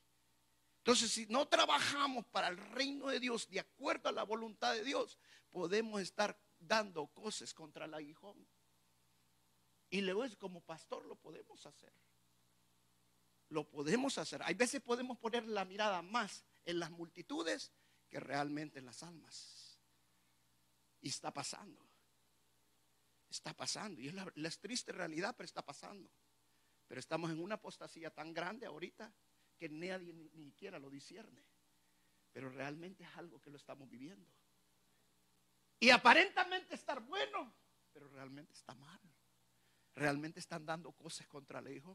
Entonces, 0.79 1.11
si 1.11 1.27
no 1.27 1.47
trabajamos 1.47 2.25
para 2.29 2.49
el 2.49 2.57
reino 2.57 3.09
de 3.09 3.21
Dios 3.21 3.47
de 3.51 3.61
acuerdo 3.61 4.09
a 4.09 4.13
la 4.13 4.23
voluntad 4.23 4.73
de 4.73 4.85
Dios, 4.85 5.19
podemos 5.51 6.01
estar 6.01 6.35
dando 6.59 7.09
cosas 7.09 7.53
contra 7.53 7.85
el 7.85 7.93
aguijón. 7.93 8.49
Y 9.91 10.01
luego 10.01 10.25
es 10.25 10.37
como 10.37 10.63
pastor 10.63 11.05
lo 11.05 11.15
podemos 11.15 11.67
hacer. 11.67 11.93
Lo 13.51 13.69
podemos 13.69 14.17
hacer. 14.17 14.43
Hay 14.45 14.55
veces 14.55 14.81
podemos 14.81 15.19
poner 15.19 15.47
la 15.47 15.67
mirada 15.67 16.01
más 16.01 16.43
en 16.65 16.79
las 16.79 16.91
multitudes 16.91 17.71
que 18.09 18.19
realmente 18.19 18.79
en 18.79 18.87
las 18.87 19.03
almas. 19.03 19.64
Y 21.05 21.11
está 21.11 21.31
pasando. 21.31 21.87
Está 23.29 23.53
pasando. 23.53 24.01
Y 24.01 24.09
es 24.09 24.15
la, 24.15 24.51
triste 24.53 24.91
realidad, 24.91 25.35
pero 25.37 25.45
está 25.45 25.61
pasando. 25.61 26.11
Pero 26.89 26.99
estamos 26.99 27.31
en 27.31 27.41
una 27.41 27.57
apostasía 27.57 28.11
tan 28.11 28.33
grande 28.33 28.65
ahorita 28.65 29.13
que 29.59 29.69
nadie 29.69 30.15
ni, 30.15 30.31
ni 30.31 30.47
siquiera 30.47 30.79
lo 30.79 30.89
discierne. 30.89 31.45
Pero 32.33 32.49
realmente 32.49 33.05
es 33.05 33.17
algo 33.19 33.39
que 33.39 33.51
lo 33.51 33.59
estamos 33.59 33.91
viviendo. 33.91 34.33
Y 35.79 35.91
aparentemente 35.91 36.75
estar 36.75 37.01
bueno, 37.01 37.55
pero 37.93 38.09
realmente 38.09 38.55
está 38.55 38.75
mal. 38.75 39.01
Realmente 39.95 40.41
están 40.41 40.65
dando 40.65 40.91
cosas 40.93 41.27
contra 41.27 41.59
el 41.59 41.69
hijo. 41.69 41.95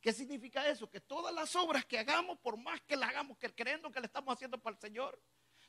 ¿Qué 0.00 0.12
significa 0.12 0.68
eso? 0.68 0.88
Que 0.88 1.00
todas 1.00 1.34
las 1.34 1.56
obras 1.56 1.84
que 1.84 1.98
hagamos, 1.98 2.38
por 2.38 2.56
más 2.56 2.80
que 2.82 2.94
las 2.94 3.10
hagamos, 3.10 3.38
que 3.38 3.52
creyendo 3.52 3.90
que 3.90 3.98
le 3.98 4.06
estamos 4.06 4.32
haciendo 4.32 4.62
para 4.62 4.76
el 4.76 4.80
Señor, 4.80 5.20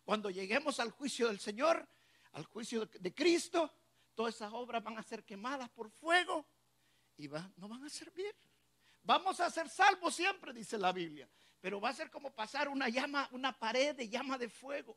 cuando 0.06 0.30
lleguemos 0.30 0.80
al 0.80 0.92
juicio 0.92 1.28
del 1.28 1.40
Señor, 1.40 1.90
al 2.38 2.46
juicio 2.46 2.86
de 2.86 3.16
Cristo, 3.16 3.74
todas 4.14 4.36
esas 4.36 4.54
obras 4.54 4.84
van 4.84 4.96
a 5.00 5.02
ser 5.02 5.24
quemadas 5.24 5.70
por 5.72 5.90
fuego 5.90 6.46
y 7.18 7.28
no 7.28 7.68
van 7.68 7.84
a 7.84 7.90
servir. 7.90 8.36
Vamos 9.02 9.40
a 9.40 9.50
ser 9.50 9.68
salvos 9.68 10.14
siempre, 10.14 10.54
dice 10.54 10.78
la 10.78 10.92
Biblia, 10.92 11.28
pero 11.60 11.82
va 11.82 11.90
a 11.90 11.94
ser 11.94 12.12
como 12.12 12.32
pasar 12.36 12.70
una 12.70 12.90
llama, 12.90 13.28
una 13.32 13.58
pared 13.58 13.96
de 13.96 14.08
llama 14.08 14.38
de 14.38 14.50
fuego. 14.50 14.96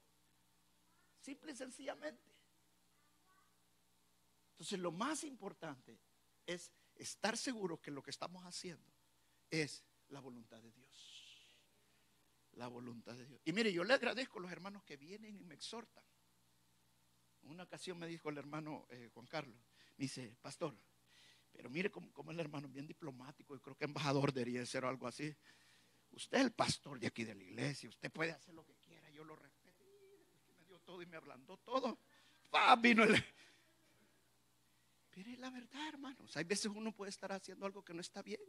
Simple 1.18 1.53
y 1.53 1.57
sencillamente. 1.57 2.31
Entonces 4.53 4.79
lo 4.79 4.92
más 4.92 5.24
importante 5.24 5.98
es 6.44 6.70
estar 6.94 7.38
seguro 7.38 7.81
que 7.81 7.90
lo 7.90 8.03
que 8.03 8.11
estamos 8.11 8.44
haciendo 8.44 8.92
es 9.50 9.83
la 10.11 10.20
voluntad 10.20 10.61
de 10.61 10.72
Dios. 10.72 11.57
La 12.53 12.68
voluntad 12.68 13.14
de 13.14 13.24
Dios. 13.24 13.40
Y 13.46 13.55
mire, 13.55 13.72
yo 13.72 13.83
le 13.83 13.94
agradezco 13.94 14.40
a 14.40 14.42
los 14.42 14.53
hermanos 14.53 14.85
que 14.85 14.98
vienen 14.98 15.40
y 15.40 15.44
me 15.44 15.55
exhortan. 15.55 16.05
Una 17.42 17.64
ocasión 17.64 17.98
me 17.98 18.07
dijo 18.07 18.29
el 18.31 18.38
hermano 18.38 18.87
eh, 18.90 19.09
Juan 19.12 19.26
Carlos, 19.26 19.57
me 19.96 20.05
dice, 20.05 20.37
pastor, 20.40 20.76
pero 21.53 21.68
mire 21.70 21.90
cómo, 21.90 22.09
es 22.09 22.29
el 22.29 22.40
hermano, 22.40 22.68
bien 22.68 22.87
diplomático, 22.87 23.55
yo 23.55 23.61
creo 23.61 23.76
que 23.76 23.85
embajador 23.85 24.33
debería 24.33 24.64
ser 24.66 24.85
o 24.85 24.88
algo 24.88 25.07
así. 25.07 25.35
Usted 26.12 26.38
es 26.38 26.44
el 26.44 26.53
pastor 26.53 26.98
de 26.98 27.07
aquí 27.07 27.24
de 27.24 27.35
la 27.35 27.42
iglesia, 27.42 27.88
usted 27.88 28.11
puede 28.11 28.33
hacer 28.33 28.55
lo 28.55 28.64
que 28.64 28.74
quiera, 28.76 29.11
yo 29.11 29.24
lo 29.24 29.37
respeto. 29.37 29.85
Me 30.59 30.64
dio 30.64 30.79
todo 30.81 31.03
y 31.03 31.07
me 31.07 31.16
ablandó 31.16 31.57
todo. 31.59 31.98
¡Pah! 32.50 32.76
Vino 32.76 33.05
el... 33.05 33.22
Pero 35.11 35.31
es 35.31 35.38
la 35.38 35.50
verdad, 35.50 35.88
hermanos. 35.88 36.37
Hay 36.37 36.44
veces 36.44 36.66
uno 36.66 36.92
puede 36.92 37.11
estar 37.11 37.33
haciendo 37.33 37.66
algo 37.66 37.85
que 37.85 37.94
no 37.94 38.00
está 38.00 38.22
bien. 38.22 38.40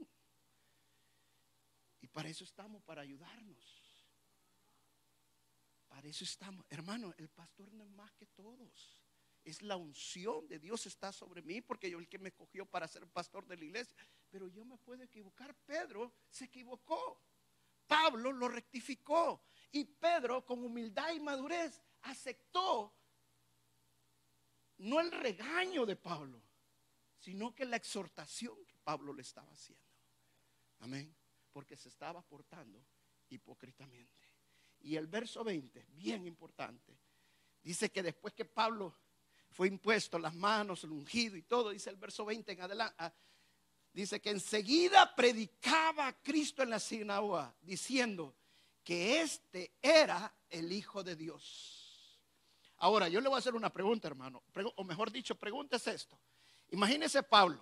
Y 2.02 2.08
para 2.08 2.30
eso 2.30 2.44
estamos, 2.44 2.82
para 2.84 3.02
ayudarnos. 3.02 3.81
Para 5.92 6.08
eso 6.08 6.24
estamos. 6.24 6.66
Hermano, 6.70 7.14
el 7.18 7.28
pastor 7.28 7.72
no 7.74 7.84
es 7.84 7.90
más 7.90 8.14
que 8.14 8.26
todos. 8.26 8.98
Es 9.44 9.62
la 9.62 9.76
unción 9.76 10.48
de 10.48 10.58
Dios 10.58 10.86
está 10.86 11.12
sobre 11.12 11.42
mí 11.42 11.60
porque 11.60 11.90
yo 11.90 12.00
el 12.00 12.08
que 12.08 12.18
me 12.18 12.30
escogió 12.30 12.66
para 12.66 12.88
ser 12.88 13.06
pastor 13.08 13.46
de 13.46 13.58
la 13.58 13.66
iglesia. 13.66 13.98
Pero 14.30 14.48
yo 14.48 14.64
me 14.64 14.78
puedo 14.78 15.04
equivocar. 15.04 15.54
Pedro 15.66 16.14
se 16.30 16.46
equivocó. 16.46 17.20
Pablo 17.88 18.32
lo 18.32 18.48
rectificó. 18.48 19.42
Y 19.70 19.84
Pedro 19.84 20.46
con 20.46 20.64
humildad 20.64 21.12
y 21.14 21.20
madurez 21.20 21.82
aceptó 22.04 22.94
no 24.78 25.02
el 25.02 25.12
regaño 25.12 25.86
de 25.86 25.98
Pablo, 25.98 26.42
sino 27.20 27.54
que 27.54 27.66
la 27.66 27.76
exhortación 27.76 28.56
que 28.66 28.78
Pablo 28.78 29.14
le 29.14 29.24
estaba 29.24 29.52
haciendo. 29.52 29.86
Amén. 30.80 31.14
Porque 31.52 31.76
se 31.76 31.90
estaba 31.90 32.22
portando 32.22 32.82
hipócritamente. 33.30 34.21
Y 34.82 34.96
el 34.96 35.08
verso 35.08 35.44
20, 35.44 35.86
bien 35.94 36.26
importante, 36.26 36.98
dice 37.64 37.92
que 37.92 38.02
después 38.02 38.34
que 38.34 38.46
Pablo 38.46 38.96
fue 39.52 39.68
impuesto 39.68 40.18
las 40.18 40.34
manos, 40.34 40.84
el 40.84 40.92
ungido 40.92 41.36
y 41.36 41.44
todo, 41.44 41.70
dice 41.70 41.90
el 41.90 41.98
verso 41.98 42.26
20 42.26 42.52
en 42.52 42.62
adelante, 42.62 42.96
ah, 42.98 43.14
dice 43.94 44.20
que 44.22 44.32
enseguida 44.32 45.16
predicaba 45.16 46.08
a 46.08 46.14
Cristo 46.22 46.64
en 46.64 46.70
la 46.70 46.80
sinagoga, 46.80 47.54
diciendo 47.62 48.34
que 48.84 49.22
este 49.22 49.74
era 49.82 50.34
el 50.50 50.72
Hijo 50.72 51.04
de 51.04 51.16
Dios. 51.16 52.20
Ahora, 52.78 53.08
yo 53.10 53.22
le 53.22 53.28
voy 53.28 53.36
a 53.36 53.40
hacer 53.40 53.54
una 53.54 53.72
pregunta, 53.72 54.08
hermano, 54.08 54.42
o 54.76 54.84
mejor 54.84 55.12
dicho, 55.12 55.36
pregúntese 55.36 55.94
esto. 55.94 56.18
Imagínese 56.72 57.22
Pablo, 57.22 57.60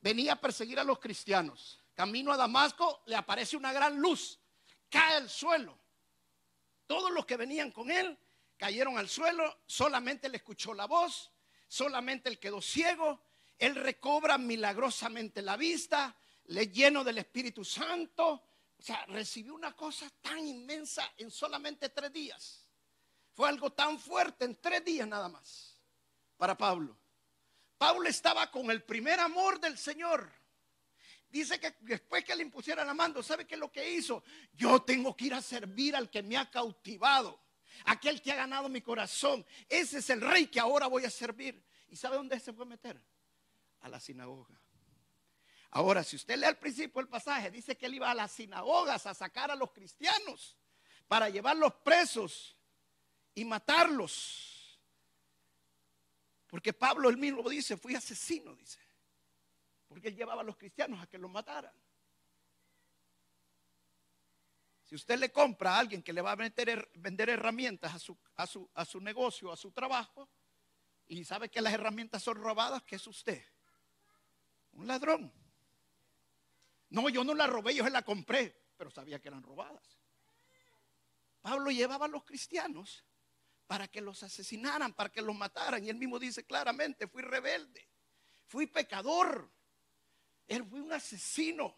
venía 0.00 0.32
a 0.32 0.40
perseguir 0.40 0.80
a 0.80 0.84
los 0.84 0.98
cristianos, 0.98 1.80
camino 1.94 2.32
a 2.32 2.36
Damasco, 2.36 3.02
le 3.06 3.14
aparece 3.14 3.56
una 3.56 3.72
gran 3.72 4.00
luz, 4.00 4.38
cae 4.88 5.16
al 5.16 5.28
suelo, 5.28 5.78
todos 6.90 7.12
los 7.12 7.24
que 7.24 7.36
venían 7.36 7.70
con 7.70 7.88
él 7.88 8.18
cayeron 8.56 8.98
al 8.98 9.08
suelo, 9.08 9.60
solamente 9.64 10.28
le 10.28 10.38
escuchó 10.38 10.74
la 10.74 10.86
voz, 10.88 11.30
solamente 11.68 12.28
él 12.28 12.40
quedó 12.40 12.60
ciego, 12.60 13.22
él 13.56 13.76
recobra 13.76 14.36
milagrosamente 14.38 15.40
la 15.40 15.56
vista, 15.56 16.16
le 16.46 16.66
lleno 16.66 17.04
del 17.04 17.18
Espíritu 17.18 17.64
Santo, 17.64 18.42
o 18.76 18.82
sea, 18.82 19.06
recibió 19.06 19.54
una 19.54 19.76
cosa 19.76 20.10
tan 20.20 20.44
inmensa 20.44 21.12
en 21.16 21.30
solamente 21.30 21.90
tres 21.90 22.12
días. 22.12 22.68
Fue 23.34 23.48
algo 23.48 23.70
tan 23.70 23.96
fuerte 23.96 24.44
en 24.44 24.60
tres 24.60 24.84
días 24.84 25.06
nada 25.06 25.28
más 25.28 25.80
para 26.36 26.58
Pablo. 26.58 26.98
Pablo 27.78 28.08
estaba 28.08 28.50
con 28.50 28.68
el 28.68 28.82
primer 28.82 29.20
amor 29.20 29.60
del 29.60 29.78
Señor. 29.78 30.28
Dice 31.30 31.60
que 31.60 31.76
después 31.80 32.24
que 32.24 32.34
le 32.34 32.42
impusiera 32.42 32.84
la 32.84 32.92
mando, 32.92 33.22
¿sabe 33.22 33.46
qué 33.46 33.54
es 33.54 33.60
lo 33.60 33.70
que 33.70 33.88
hizo? 33.88 34.22
Yo 34.52 34.82
tengo 34.82 35.16
que 35.16 35.26
ir 35.26 35.34
a 35.34 35.40
servir 35.40 35.94
al 35.94 36.10
que 36.10 36.22
me 36.22 36.36
ha 36.36 36.50
cautivado, 36.50 37.40
aquel 37.84 38.20
que 38.20 38.32
ha 38.32 38.36
ganado 38.36 38.68
mi 38.68 38.80
corazón. 38.80 39.46
Ese 39.68 39.98
es 39.98 40.10
el 40.10 40.20
rey 40.20 40.48
que 40.48 40.58
ahora 40.58 40.88
voy 40.88 41.04
a 41.04 41.10
servir. 41.10 41.62
¿Y 41.88 41.96
sabe 41.96 42.16
dónde 42.16 42.38
se 42.40 42.52
fue 42.52 42.64
a 42.64 42.68
meter? 42.68 43.00
A 43.80 43.88
la 43.88 44.00
sinagoga. 44.00 44.60
Ahora, 45.70 46.02
si 46.02 46.16
usted 46.16 46.36
lee 46.36 46.46
al 46.46 46.58
principio 46.58 47.00
el 47.00 47.08
pasaje, 47.08 47.48
dice 47.48 47.76
que 47.76 47.86
él 47.86 47.94
iba 47.94 48.10
a 48.10 48.14
las 48.14 48.32
sinagogas 48.32 49.06
a 49.06 49.14
sacar 49.14 49.52
a 49.52 49.54
los 49.54 49.70
cristianos 49.70 50.56
para 51.06 51.28
llevarlos 51.28 51.74
presos 51.84 52.56
y 53.36 53.44
matarlos. 53.44 54.80
Porque 56.48 56.72
Pablo 56.72 57.08
él 57.08 57.16
mismo 57.16 57.48
dice, 57.48 57.76
fui 57.76 57.94
asesino, 57.94 58.56
dice. 58.56 58.78
Porque 59.90 60.06
él 60.06 60.14
llevaba 60.14 60.42
a 60.42 60.44
los 60.44 60.56
cristianos 60.56 61.02
a 61.02 61.08
que 61.08 61.18
los 61.18 61.28
mataran. 61.28 61.74
Si 64.84 64.94
usted 64.94 65.18
le 65.18 65.32
compra 65.32 65.74
a 65.74 65.78
alguien 65.80 66.00
que 66.00 66.12
le 66.12 66.22
va 66.22 66.30
a 66.30 66.36
vender 66.36 67.28
herramientas 67.28 67.92
a 67.92 67.98
su, 67.98 68.16
a, 68.36 68.84
su, 68.84 69.00
negocio, 69.00 69.50
a 69.50 69.56
su 69.56 69.72
trabajo, 69.72 70.28
y 71.08 71.24
sabe 71.24 71.48
que 71.48 71.60
las 71.60 71.72
herramientas 71.72 72.22
son 72.22 72.36
robadas, 72.36 72.84
¿qué 72.84 72.94
es 72.94 73.06
usted? 73.08 73.44
Un 74.74 74.86
ladrón. 74.86 75.32
No, 76.90 77.08
yo 77.08 77.24
no 77.24 77.34
la 77.34 77.48
robé, 77.48 77.74
yo 77.74 77.82
se 77.82 77.90
la 77.90 78.02
compré, 78.02 78.56
pero 78.76 78.92
sabía 78.92 79.18
que 79.18 79.26
eran 79.26 79.42
robadas. 79.42 79.98
Pablo 81.40 81.72
llevaba 81.72 82.06
a 82.06 82.08
los 82.08 82.22
cristianos 82.22 83.04
para 83.66 83.88
que 83.88 84.00
los 84.00 84.22
asesinaran, 84.22 84.94
para 84.94 85.10
que 85.10 85.20
los 85.20 85.34
mataran. 85.34 85.84
Y 85.84 85.90
él 85.90 85.96
mismo 85.96 86.20
dice 86.20 86.44
claramente, 86.44 87.08
fui 87.08 87.22
rebelde, 87.22 87.88
fui 88.46 88.68
pecador. 88.68 89.50
Él 90.48 90.64
fue 90.64 90.80
un 90.80 90.92
asesino. 90.92 91.74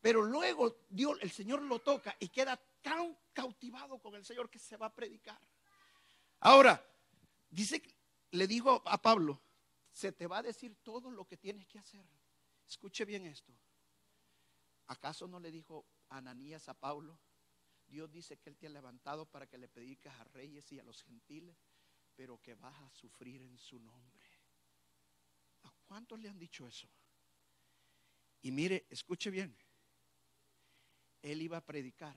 Pero 0.00 0.22
luego 0.22 0.80
Dios, 0.88 1.18
el 1.20 1.30
Señor 1.30 1.62
lo 1.62 1.78
toca 1.78 2.16
y 2.18 2.28
queda 2.28 2.60
tan 2.82 3.16
cautivado 3.32 3.98
con 3.98 4.14
el 4.14 4.24
Señor 4.24 4.50
que 4.50 4.58
se 4.58 4.76
va 4.76 4.86
a 4.86 4.94
predicar. 4.94 5.40
Ahora, 6.40 6.84
dice, 7.48 7.82
le 8.32 8.46
digo 8.46 8.82
a 8.84 9.00
Pablo, 9.00 9.40
se 9.92 10.10
te 10.10 10.26
va 10.26 10.38
a 10.38 10.42
decir 10.42 10.76
todo 10.82 11.10
lo 11.10 11.24
que 11.26 11.36
tienes 11.36 11.66
que 11.66 11.78
hacer. 11.78 12.04
Escuche 12.66 13.04
bien 13.04 13.26
esto. 13.26 13.52
¿Acaso 14.86 15.28
no 15.28 15.38
le 15.38 15.50
dijo 15.50 15.86
Ananías 16.08 16.68
a 16.68 16.74
Pablo? 16.74 17.18
Dios 17.86 18.10
dice 18.10 18.38
que 18.38 18.50
Él 18.50 18.56
te 18.56 18.66
ha 18.66 18.70
levantado 18.70 19.26
para 19.26 19.46
que 19.46 19.58
le 19.58 19.68
prediques 19.68 20.12
a 20.12 20.24
reyes 20.24 20.72
y 20.72 20.80
a 20.80 20.82
los 20.82 21.02
gentiles, 21.02 21.56
pero 22.16 22.40
que 22.40 22.54
vas 22.54 22.78
a 22.80 22.90
sufrir 22.90 23.42
en 23.42 23.58
su 23.58 23.78
nombre. 23.78 24.21
¿A 25.92 25.94
cuántos 25.94 26.18
le 26.20 26.30
han 26.30 26.38
dicho 26.38 26.66
eso? 26.66 26.88
Y 28.40 28.50
mire, 28.50 28.86
escuche 28.88 29.28
bien. 29.28 29.54
Él 31.20 31.42
iba 31.42 31.58
a 31.58 31.60
predicar. 31.66 32.16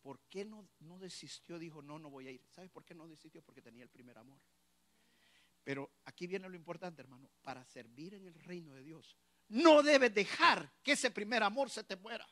¿Por 0.00 0.20
qué 0.30 0.46
no, 0.46 0.66
no 0.80 0.98
desistió? 0.98 1.58
Dijo, 1.58 1.82
no, 1.82 1.98
no 1.98 2.08
voy 2.08 2.28
a 2.28 2.30
ir. 2.30 2.40
¿Sabe 2.48 2.70
por 2.70 2.82
qué 2.82 2.94
no 2.94 3.06
desistió? 3.06 3.42
Porque 3.42 3.60
tenía 3.60 3.82
el 3.82 3.90
primer 3.90 4.16
amor. 4.16 4.40
Pero 5.64 5.90
aquí 6.06 6.26
viene 6.26 6.48
lo 6.48 6.56
importante, 6.56 7.02
hermano. 7.02 7.28
Para 7.42 7.62
servir 7.66 8.14
en 8.14 8.26
el 8.26 8.32
reino 8.32 8.72
de 8.72 8.82
Dios, 8.82 9.18
no 9.48 9.82
debes 9.82 10.14
dejar 10.14 10.72
que 10.82 10.92
ese 10.92 11.10
primer 11.10 11.42
amor 11.42 11.68
se 11.68 11.84
te 11.84 11.96
muera. 11.96 12.26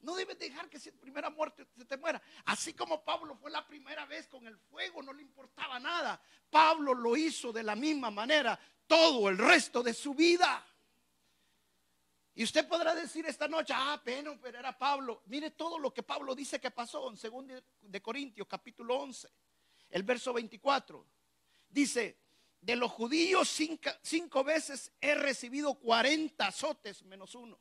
No 0.00 0.16
debes 0.16 0.40
dejar 0.40 0.68
que 0.68 0.78
ese 0.78 0.90
primer 0.90 1.24
amor 1.24 1.54
se 1.76 1.84
te 1.84 1.96
muera. 1.96 2.20
Así 2.46 2.74
como 2.74 3.04
Pablo 3.04 3.36
fue 3.36 3.52
la 3.52 3.64
primera 3.64 4.06
vez 4.06 4.26
con 4.26 4.44
el 4.44 4.58
fuego, 4.58 5.04
no 5.04 5.12
le 5.12 5.22
importaba 5.22 5.78
nada. 5.78 6.20
Pablo 6.50 6.94
lo 6.94 7.16
hizo 7.16 7.52
de 7.52 7.62
la 7.62 7.76
misma 7.76 8.10
manera 8.10 8.58
todo 8.88 9.28
el 9.28 9.38
resto 9.38 9.84
de 9.84 9.94
su 9.94 10.14
vida. 10.14 10.64
Y 12.34 12.44
usted 12.44 12.66
podrá 12.66 12.94
decir 12.94 13.26
esta 13.26 13.46
noche, 13.48 13.72
ah, 13.76 14.00
pero, 14.04 14.38
pero 14.40 14.58
era 14.58 14.76
Pablo. 14.76 15.22
Mire 15.26 15.50
todo 15.52 15.78
lo 15.78 15.92
que 15.92 16.02
Pablo 16.02 16.34
dice 16.34 16.60
que 16.60 16.70
pasó 16.70 17.08
en 17.10 17.16
2 17.16 17.62
de 17.82 18.00
Corintios, 18.00 18.46
capítulo 18.48 18.96
11, 18.96 19.28
el 19.90 20.02
verso 20.04 20.32
24. 20.32 21.04
Dice, 21.68 22.16
de 22.60 22.76
los 22.76 22.90
judíos 22.90 23.48
cinco, 24.02 24.44
veces 24.44 24.92
he 25.00 25.14
recibido 25.14 25.74
40 25.74 26.46
azotes 26.46 27.02
menos 27.04 27.34
uno. 27.34 27.58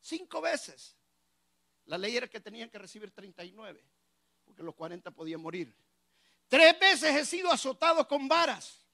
Cinco 0.00 0.40
veces. 0.40 0.96
La 1.86 1.98
ley 1.98 2.16
era 2.16 2.26
que 2.26 2.40
tenían 2.40 2.68
que 2.68 2.78
recibir 2.78 3.10
39, 3.10 3.82
porque 4.44 4.62
los 4.62 4.74
40 4.74 5.10
podían 5.10 5.40
morir. 5.40 5.74
Tres 6.48 6.78
veces 6.78 7.14
he 7.14 7.24
sido 7.24 7.50
azotado 7.50 8.06
con 8.06 8.28
varas. 8.28 8.85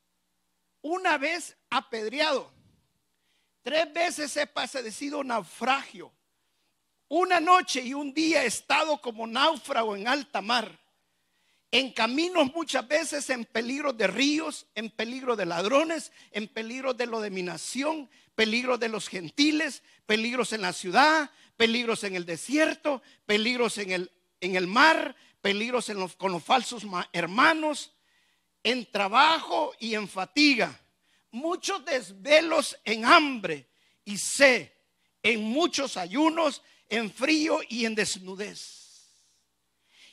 Una 0.82 1.16
vez 1.16 1.56
apedreado 1.70 2.52
Tres 3.62 3.92
veces 3.92 4.36
he 4.36 4.46
padecido 4.46 5.22
naufragio. 5.22 6.12
Una 7.08 7.40
noche 7.40 7.80
y 7.82 7.94
un 7.94 8.12
día 8.12 8.42
he 8.42 8.46
estado 8.46 9.00
como 9.00 9.26
náufrago 9.26 9.94
en 9.94 10.08
alta 10.08 10.40
mar. 10.40 10.80
En 11.70 11.92
caminos 11.92 12.52
muchas 12.54 12.86
veces 12.86 13.30
en 13.30 13.44
peligro 13.44 13.92
de 13.92 14.06
ríos, 14.06 14.66
en 14.74 14.90
peligro 14.90 15.36
de 15.36 15.46
ladrones, 15.46 16.12
en 16.32 16.48
peligro 16.48 16.92
de 16.92 17.06
lo 17.06 17.20
de 17.20 17.30
mi 17.30 17.42
nación, 17.42 18.10
peligro 18.34 18.76
de 18.76 18.88
los 18.88 19.08
gentiles, 19.08 19.82
peligros 20.04 20.52
en 20.52 20.62
la 20.62 20.72
ciudad, 20.72 21.30
peligros 21.56 22.04
en 22.04 22.16
el 22.16 22.26
desierto, 22.26 23.00
peligros 23.26 23.78
en 23.78 23.92
el, 23.92 24.12
en 24.40 24.56
el 24.56 24.66
mar, 24.66 25.14
peligros 25.40 25.88
en 25.88 25.98
los, 25.98 26.16
con 26.16 26.32
los 26.32 26.42
falsos 26.42 26.84
hermanos, 27.12 27.92
en 28.62 28.90
trabajo 28.90 29.74
y 29.78 29.94
en 29.94 30.08
fatiga 30.08 30.78
muchos 31.32 31.84
desvelos 31.84 32.78
en 32.84 33.04
hambre 33.04 33.68
y 34.04 34.16
sed, 34.18 34.70
en 35.22 35.42
muchos 35.42 35.96
ayunos, 35.96 36.62
en 36.88 37.10
frío 37.10 37.60
y 37.68 37.84
en 37.86 37.94
desnudez. 37.94 38.82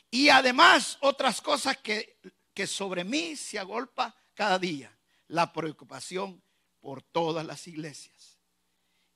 Y 0.10 0.30
además 0.30 0.98
otras 1.02 1.42
cosas 1.42 1.78
que, 1.78 2.18
que 2.54 2.66
sobre 2.66 3.04
mí 3.04 3.36
se 3.36 3.60
agolpa 3.60 4.16
cada 4.34 4.58
día, 4.58 4.98
la 5.28 5.54
preocupación 5.54 6.42
por 6.80 7.04
todas 7.04 7.46
las 7.46 7.68
iglesias. 7.68 8.40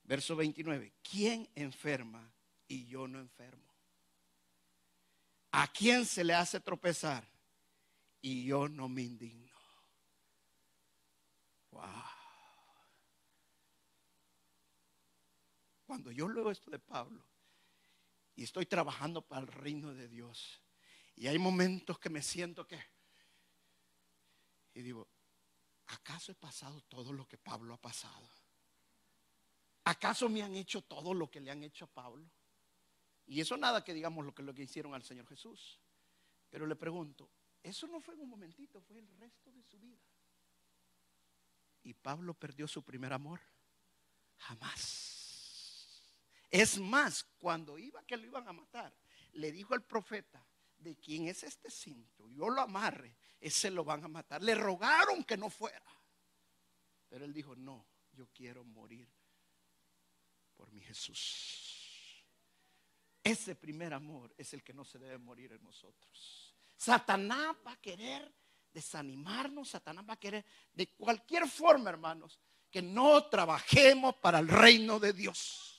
Verso 0.04 0.36
29, 0.36 0.94
¿quién 1.02 1.50
enferma 1.56 2.32
y 2.68 2.86
yo 2.86 3.08
no 3.08 3.20
enfermo? 3.20 3.64
¿A 5.52 5.72
quién 5.72 6.06
se 6.06 6.24
le 6.24 6.34
hace 6.34 6.60
tropezar 6.60 7.33
y 8.24 8.46
yo 8.46 8.70
no 8.70 8.88
me 8.88 9.04
indigno? 9.04 9.52
Cuando 15.86 16.10
yo 16.10 16.30
leo 16.30 16.50
esto 16.50 16.72
de 16.72 16.80
Pablo 16.80 17.24
y 18.36 18.44
estoy 18.44 18.66
trabajando 18.66 19.22
para 19.22 19.42
el 19.42 19.48
reino 19.48 19.94
de 19.94 20.08
Dios, 20.08 20.62
y 21.16 21.28
hay 21.28 21.38
momentos 21.38 22.00
que 22.00 22.10
me 22.10 22.22
siento 22.22 22.66
que, 22.66 22.82
y 24.74 24.82
digo, 24.82 25.08
¿acaso 25.88 26.32
he 26.32 26.36
pasado 26.36 26.82
todo 26.84 27.12
lo 27.12 27.28
que 27.28 27.38
Pablo 27.38 27.74
ha 27.74 27.82
pasado? 27.82 28.28
¿Acaso 29.84 30.30
me 30.30 30.42
han 30.42 30.56
hecho 30.56 30.82
todo 30.82 31.14
lo 31.14 31.30
que 31.30 31.42
le 31.42 31.52
han 31.52 31.62
hecho 31.64 31.86
a 31.86 31.90
Pablo? 31.90 32.26
Y 33.26 33.42
eso 33.42 33.58
nada 33.58 33.84
que 33.84 33.94
digamos 33.94 34.26
lo 34.26 34.34
que, 34.34 34.44
lo 34.44 34.54
que 34.54 34.64
hicieron 34.64 34.94
al 34.94 35.04
Señor 35.04 35.28
Jesús. 35.28 35.78
Pero 36.50 36.66
le 36.66 36.76
pregunto, 36.78 37.30
eso 37.64 37.88
no 37.88 38.00
fue 38.00 38.14
en 38.14 38.22
un 38.22 38.30
momentito, 38.30 38.82
fue 38.82 39.00
el 39.00 39.08
resto 39.18 39.52
de 39.52 39.64
su 39.64 39.80
vida. 39.80 40.04
¿Y 41.84 41.94
Pablo 41.94 42.34
perdió 42.34 42.68
su 42.68 42.84
primer 42.84 43.14
amor? 43.14 43.42
Jamás. 44.38 46.04
Es 46.50 46.78
más, 46.80 47.24
cuando 47.40 47.80
iba 47.80 48.04
que 48.04 48.18
lo 48.18 48.26
iban 48.28 48.48
a 48.48 48.54
matar, 48.54 48.94
le 49.34 49.52
dijo 49.52 49.74
al 49.74 49.84
profeta, 49.84 50.46
de 50.84 50.98
quién 50.98 51.28
es 51.28 51.44
este 51.44 51.72
cinto, 51.72 52.30
yo 52.30 52.50
lo 52.50 52.62
amarre, 52.62 53.16
ese 53.40 53.72
lo 53.72 53.84
van 53.84 54.04
a 54.04 54.08
matar. 54.08 54.44
Le 54.44 54.54
rogaron 54.54 55.24
que 55.24 55.38
no 55.38 55.50
fuera. 55.50 55.82
Pero 57.08 57.26
él 57.26 57.34
dijo, 57.34 57.56
no, 57.56 57.88
yo 58.12 58.28
quiero 58.28 58.64
morir 58.64 59.10
por 60.56 60.72
mi 60.72 60.82
Jesús. 60.82 62.24
Ese 63.24 63.56
primer 63.56 63.94
amor 63.94 64.34
es 64.38 64.54
el 64.54 64.64
que 64.64 64.74
no 64.74 64.84
se 64.84 65.00
debe 65.00 65.18
morir 65.18 65.54
en 65.54 65.64
nosotros. 65.64 66.43
Satanás 66.78 67.56
va 67.66 67.74
a 67.74 67.78
querer 67.78 68.32
desanimarnos, 68.74 69.70
Satanás 69.70 70.06
va 70.08 70.14
a 70.14 70.20
querer 70.20 70.46
de 70.74 70.90
cualquier 70.96 71.48
forma, 71.48 71.90
hermanos, 71.90 72.40
que 72.72 72.82
no 72.82 73.26
trabajemos 73.28 74.16
para 74.16 74.40
el 74.40 74.48
reino 74.48 75.00
de 75.00 75.14
Dios. 75.14 75.74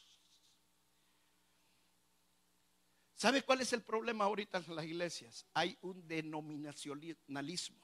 ¿Sabe 3.17 3.43
cuál 3.43 3.61
es 3.63 3.73
el 3.73 3.83
problema 3.83 4.25
ahorita 4.25 4.59
en 4.59 4.77
las 4.77 4.85
iglesias? 4.85 5.47
Hay 5.55 5.77
un 5.81 6.07
denominacionalismo. 6.07 7.81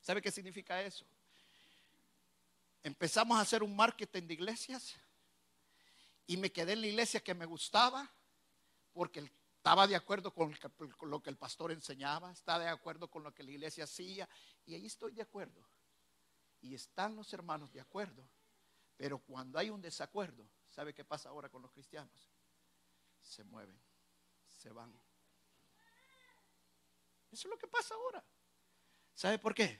¿Sabe 0.00 0.20
qué 0.20 0.30
significa 0.30 0.82
eso? 0.82 1.06
Empezamos 2.82 3.38
a 3.38 3.42
hacer 3.42 3.62
un 3.62 3.74
marketing 3.74 4.22
de 4.22 4.34
iglesias 4.34 4.96
y 6.26 6.36
me 6.36 6.52
quedé 6.52 6.72
en 6.72 6.80
la 6.80 6.86
iglesia 6.86 7.20
que 7.20 7.34
me 7.34 7.46
gustaba 7.46 8.10
porque 8.92 9.20
el 9.20 9.30
estaba 9.60 9.86
de 9.86 9.94
acuerdo 9.94 10.32
con, 10.32 10.56
lo 11.02 11.22
que 11.22 11.28
el 11.28 11.36
pastor 11.36 11.70
enseñaba, 11.70 12.32
estaba 12.32 12.64
de 12.64 12.70
acuerdo 12.70 13.10
con 13.10 13.22
lo 13.22 13.34
que 13.34 13.42
la 13.42 13.50
iglesia 13.50 13.84
hacía, 13.84 14.26
y 14.64 14.74
ahí 14.74 14.86
estoy 14.86 15.12
de 15.12 15.20
acuerdo. 15.20 15.62
Y 16.62 16.74
están 16.74 17.14
los 17.14 17.30
hermanos 17.34 17.70
de 17.70 17.78
acuerdo, 17.78 18.26
pero 18.96 19.18
cuando 19.18 19.58
hay 19.58 19.68
un 19.68 19.82
desacuerdo, 19.82 20.48
¿sabe 20.70 20.94
qué 20.94 21.04
pasa 21.04 21.28
ahora 21.28 21.50
con 21.50 21.60
los 21.60 21.70
cristianos? 21.72 22.32
Se 23.20 23.44
mueven, 23.44 23.78
se 24.48 24.70
van. 24.70 24.98
Eso 27.30 27.46
es 27.46 27.50
lo 27.50 27.58
que 27.58 27.68
pasa 27.68 27.94
ahora. 27.94 28.24
¿Sabe 29.14 29.38
por 29.38 29.54
qué? 29.54 29.78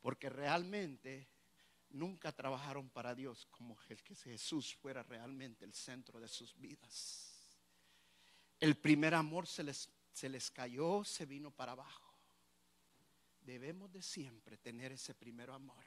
Porque 0.00 0.30
realmente 0.30 1.28
nunca 1.88 2.30
trabajaron 2.30 2.88
para 2.90 3.12
Dios 3.16 3.44
como 3.46 3.76
el 3.88 4.04
que 4.04 4.14
Jesús 4.14 4.72
fuera 4.76 5.02
realmente 5.02 5.64
el 5.64 5.74
centro 5.74 6.20
de 6.20 6.28
sus 6.28 6.56
vidas. 6.56 7.29
El 8.60 8.76
primer 8.76 9.14
amor 9.14 9.46
se 9.46 9.64
les, 9.64 9.88
se 10.12 10.28
les 10.28 10.50
cayó, 10.50 11.02
se 11.04 11.26
vino 11.26 11.50
para 11.50 11.72
abajo. 11.72 12.14
Debemos 13.40 13.90
de 13.90 14.02
siempre 14.02 14.58
tener 14.58 14.92
ese 14.92 15.14
primer 15.14 15.50
amor. 15.50 15.84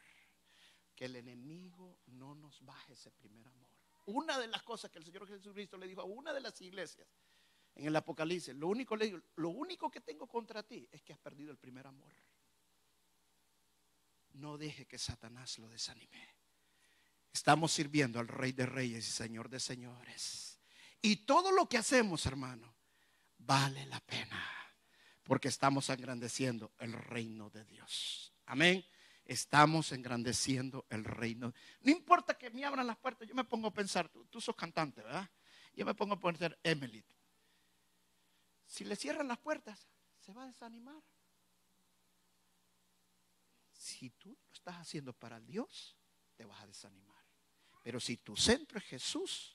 Que 0.95 1.05
el 1.05 1.15
enemigo 1.15 1.97
no 2.07 2.36
nos 2.36 2.63
baje 2.65 2.93
ese 2.93 3.12
primer 3.12 3.47
amor. 3.47 3.69
Una 4.05 4.38
de 4.38 4.47
las 4.47 4.63
cosas 4.63 4.91
que 4.91 4.99
el 4.99 5.05
Señor 5.05 5.27
Jesucristo 5.27 5.77
le 5.77 5.88
dijo 5.88 6.01
a 6.01 6.05
una 6.05 6.33
de 6.33 6.41
las 6.41 6.59
iglesias 6.62 7.07
en 7.75 7.88
el 7.88 7.95
Apocalipsis, 7.95 8.53
lo 8.55 8.67
único, 8.67 8.95
le 8.95 9.05
digo, 9.05 9.19
lo 9.38 9.49
único 9.49 9.89
que 9.89 10.01
tengo 10.01 10.27
contra 10.27 10.62
ti 10.62 10.88
es 10.91 11.01
que 11.01 11.13
has 11.13 11.19
perdido 11.19 11.51
el 11.51 11.57
primer 11.57 11.88
amor. 11.88 12.13
No 14.33 14.57
deje 14.57 14.86
que 14.86 14.97
Satanás 14.97 15.57
lo 15.59 15.67
desanime. 15.69 16.36
Estamos 17.31 17.71
sirviendo 17.71 18.19
al 18.19 18.27
Rey 18.27 18.51
de 18.51 18.65
Reyes 18.65 19.07
y 19.07 19.12
Señor 19.12 19.49
de 19.49 19.59
Señores. 19.59 20.53
Y 21.06 21.18
todo 21.18 21.52
lo 21.52 21.68
que 21.68 21.78
hacemos, 21.78 22.26
hermano, 22.26 22.74
vale 23.38 23.86
la 23.88 24.00
pena. 24.00 24.42
Porque 25.24 25.50
estamos 25.50 25.89
engrandeciendo 25.89 26.72
el 26.80 26.94
reino 26.94 27.50
de 27.50 27.66
Dios. 27.66 28.34
Amén. 28.46 28.86
Estamos 29.26 29.92
engrandeciendo 29.92 30.86
el 30.89 31.04
reino. 31.04 31.54
No 31.82 31.92
importa 31.92 32.38
que 32.38 32.50
me 32.52 32.63
abran 32.63 32.88
las 32.88 32.98
puertas, 32.98 33.28
yo 33.28 33.36
me 33.36 33.44
pongo 33.44 33.68
a 33.68 33.74
pensar, 33.74 34.10
tú, 34.10 34.39
sos 34.39 34.56
cantante, 34.56 35.02
¿verdad? 35.02 35.30
Yo 35.74 35.86
me 35.86 35.94
pongo 35.94 36.13
a 36.13 36.20
poner 36.20 36.58
Emily. 36.63 37.04
Si 38.66 38.86
le 38.86 38.96
cierran 38.96 39.28
las 39.28 39.39
puertas, 39.39 39.89
se 40.20 40.32
va 40.32 40.44
a 40.44 40.48
desanimar. 40.48 41.04
Si 43.74 44.10
tú 44.12 44.30
lo 44.30 44.54
estás 44.54 44.76
haciendo 44.78 45.12
para 45.12 45.42
Dios, 45.42 45.98
te 46.38 46.46
vas 46.46 46.62
a 46.62 46.68
desanimar. 46.68 47.22
Pero 47.84 48.00
si 48.00 48.16
tu 48.16 48.38
centro 48.38 48.78
es 48.78 48.86
Jesús, 48.86 49.53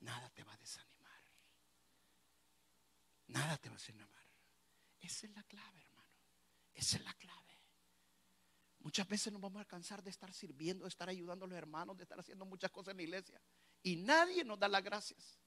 nada 0.00 0.28
te 0.30 0.42
va 0.44 0.52
a 0.52 0.56
desanimar. 0.56 1.22
Nada 3.28 3.56
te 3.58 3.68
va 3.68 3.74
a 3.74 3.78
desanimar. 3.78 4.26
Esa 5.00 5.26
es 5.26 5.32
la 5.32 5.42
clave, 5.44 5.80
hermano. 5.80 6.14
Esa 6.74 6.96
es 6.96 7.04
la 7.04 7.14
clave. 7.14 7.38
Muchas 8.80 9.08
veces 9.08 9.32
nos 9.32 9.42
vamos 9.42 9.58
a 9.58 9.60
alcanzar 9.60 10.02
de 10.02 10.10
estar 10.10 10.32
sirviendo, 10.32 10.84
de 10.84 10.88
estar 10.88 11.08
ayudando 11.08 11.44
a 11.44 11.48
los 11.48 11.58
hermanos, 11.58 11.96
de 11.96 12.04
estar 12.04 12.18
haciendo 12.20 12.44
muchas 12.44 12.70
cosas 12.70 12.92
en 12.92 12.98
la 12.98 13.02
iglesia. 13.02 13.40
Y 13.82 13.96
nadie 13.96 14.44
nos 14.44 14.58
da 14.58 14.68
las 14.68 14.82
gracias. 14.82 15.38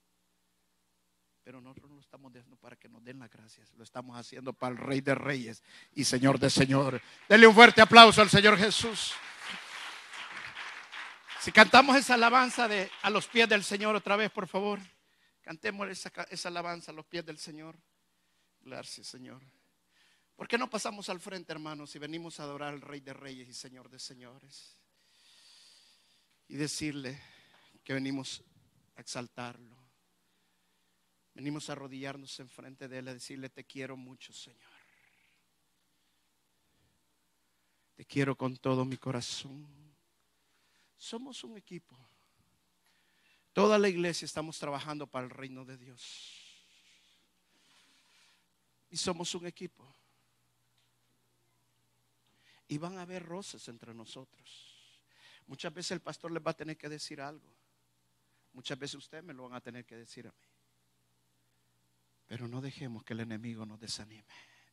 Pero 1.42 1.60
nosotros 1.60 1.90
no 1.90 1.96
lo 1.96 2.02
estamos 2.02 2.30
haciendo 2.30 2.56
para 2.56 2.76
que 2.76 2.88
nos 2.88 3.02
den 3.02 3.18
las 3.18 3.30
gracias. 3.30 3.72
Lo 3.72 3.82
estamos 3.82 4.16
haciendo 4.16 4.52
para 4.52 4.72
el 4.74 4.78
Rey 4.78 5.00
de 5.00 5.14
Reyes 5.14 5.62
y 5.92 6.04
Señor 6.04 6.38
de 6.38 6.50
Señor. 6.50 7.02
Denle 7.28 7.46
un 7.46 7.54
fuerte 7.54 7.82
aplauso 7.82 8.22
al 8.22 8.30
Señor 8.30 8.56
Jesús. 8.56 9.12
Si 11.42 11.50
cantamos 11.50 11.96
esa 11.96 12.14
alabanza 12.14 12.68
de 12.68 12.88
a 13.02 13.10
los 13.10 13.26
pies 13.26 13.48
del 13.48 13.64
Señor 13.64 13.96
otra 13.96 14.14
vez, 14.14 14.30
por 14.30 14.46
favor. 14.46 14.78
Cantemos 15.40 15.88
esa, 15.88 16.12
esa 16.30 16.48
alabanza 16.48 16.92
a 16.92 16.94
los 16.94 17.04
pies 17.04 17.26
del 17.26 17.36
Señor. 17.36 17.76
Gracias, 18.60 19.08
Señor. 19.08 19.42
¿Por 20.36 20.46
qué 20.46 20.56
no 20.56 20.70
pasamos 20.70 21.08
al 21.08 21.18
frente, 21.18 21.50
hermanos, 21.50 21.96
y 21.96 21.98
venimos 21.98 22.38
a 22.38 22.44
adorar 22.44 22.72
al 22.72 22.80
Rey 22.80 23.00
de 23.00 23.12
Reyes 23.12 23.48
y 23.48 23.54
Señor 23.54 23.90
de 23.90 23.98
Señores? 23.98 24.76
Y 26.46 26.54
decirle 26.54 27.20
que 27.82 27.92
venimos 27.92 28.44
a 28.94 29.00
exaltarlo. 29.00 29.76
Venimos 31.34 31.68
a 31.68 31.72
arrodillarnos 31.72 32.38
enfrente 32.38 32.86
de 32.86 33.00
Él, 33.00 33.08
a 33.08 33.14
decirle, 33.14 33.48
te 33.48 33.64
quiero 33.64 33.96
mucho, 33.96 34.32
Señor. 34.32 34.60
Te 37.96 38.04
quiero 38.04 38.36
con 38.36 38.56
todo 38.58 38.84
mi 38.84 38.96
corazón. 38.96 39.81
Somos 41.02 41.42
un 41.42 41.56
equipo. 41.56 41.98
Toda 43.52 43.76
la 43.76 43.88
iglesia 43.88 44.24
estamos 44.24 44.56
trabajando 44.56 45.04
para 45.08 45.24
el 45.24 45.30
reino 45.30 45.64
de 45.64 45.76
Dios. 45.76 46.38
Y 48.88 48.96
somos 48.96 49.34
un 49.34 49.44
equipo. 49.44 49.84
Y 52.68 52.78
van 52.78 52.98
a 52.98 53.02
haber 53.02 53.24
roces 53.24 53.66
entre 53.66 53.92
nosotros. 53.92 54.76
Muchas 55.48 55.74
veces 55.74 55.90
el 55.90 56.00
pastor 56.00 56.30
les 56.30 56.40
va 56.40 56.52
a 56.52 56.56
tener 56.56 56.78
que 56.78 56.88
decir 56.88 57.20
algo. 57.20 57.52
Muchas 58.52 58.78
veces 58.78 58.94
ustedes 58.94 59.24
me 59.24 59.34
lo 59.34 59.42
van 59.48 59.54
a 59.54 59.60
tener 59.60 59.84
que 59.84 59.96
decir 59.96 60.28
a 60.28 60.30
mí. 60.30 60.46
Pero 62.28 62.46
no 62.46 62.60
dejemos 62.60 63.02
que 63.02 63.14
el 63.14 63.20
enemigo 63.20 63.66
nos 63.66 63.80
desanime. 63.80 64.24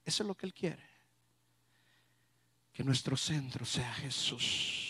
Eso 0.06 0.22
es 0.22 0.28
lo 0.28 0.38
que 0.38 0.46
Él 0.46 0.54
quiere. 0.54 0.88
Que 2.72 2.84
nuestro 2.84 3.18
centro 3.18 3.66
sea 3.66 3.92
Jesús. 3.96 4.89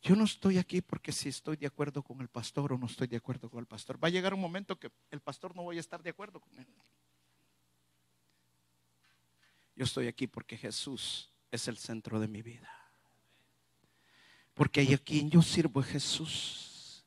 Yo 0.00 0.14
no 0.14 0.24
estoy 0.24 0.58
aquí 0.58 0.80
porque 0.80 1.12
si 1.12 1.28
estoy 1.28 1.56
de 1.56 1.66
acuerdo 1.66 2.02
con 2.02 2.20
el 2.20 2.28
pastor 2.28 2.72
o 2.72 2.78
no 2.78 2.86
estoy 2.86 3.08
de 3.08 3.16
acuerdo 3.16 3.50
con 3.50 3.60
el 3.60 3.66
pastor. 3.66 4.02
Va 4.02 4.08
a 4.08 4.10
llegar 4.10 4.32
un 4.32 4.40
momento 4.40 4.78
que 4.78 4.90
el 5.10 5.20
pastor 5.20 5.56
no 5.56 5.62
voy 5.62 5.76
a 5.76 5.80
estar 5.80 6.02
de 6.02 6.10
acuerdo 6.10 6.40
con 6.40 6.56
él. 6.58 6.66
Yo 9.74 9.84
estoy 9.84 10.06
aquí 10.06 10.26
porque 10.26 10.56
Jesús 10.56 11.32
es 11.50 11.68
el 11.68 11.78
centro 11.78 12.20
de 12.20 12.28
mi 12.28 12.42
vida. 12.42 12.70
Porque 14.54 14.80
a 14.80 14.98
quien 14.98 15.30
yo 15.30 15.42
sirvo 15.42 15.80
es 15.80 15.86
Jesús. 15.86 17.04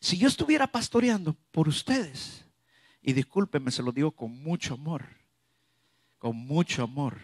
Si 0.00 0.18
yo 0.18 0.28
estuviera 0.28 0.66
pastoreando 0.66 1.34
por 1.50 1.68
ustedes, 1.68 2.44
y 3.06 3.12
discúlpenme, 3.12 3.70
se 3.70 3.82
lo 3.82 3.92
digo 3.92 4.10
con 4.10 4.42
mucho 4.42 4.74
amor, 4.74 5.04
con 6.18 6.36
mucho 6.36 6.82
amor, 6.82 7.18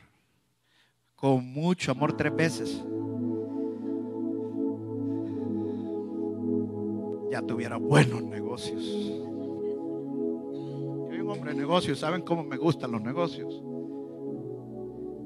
con 1.15 1.47
mucho 1.47 1.91
amor 1.91 2.15
tres 2.15 2.37
veces, 2.37 2.83
ya 7.31 7.43
tuviera 7.43 7.77
buenos 7.77 8.23
negocios. 8.23 8.83
Yo 8.83 9.21
soy 11.09 11.21
un 11.21 11.31
hombre 11.31 11.53
de 11.53 11.59
negocios, 11.59 11.99
saben 11.99 12.23
cómo 12.23 12.43
me 12.43 12.57
gustan 12.57 12.93
los 12.93 13.03
negocios. 13.03 13.63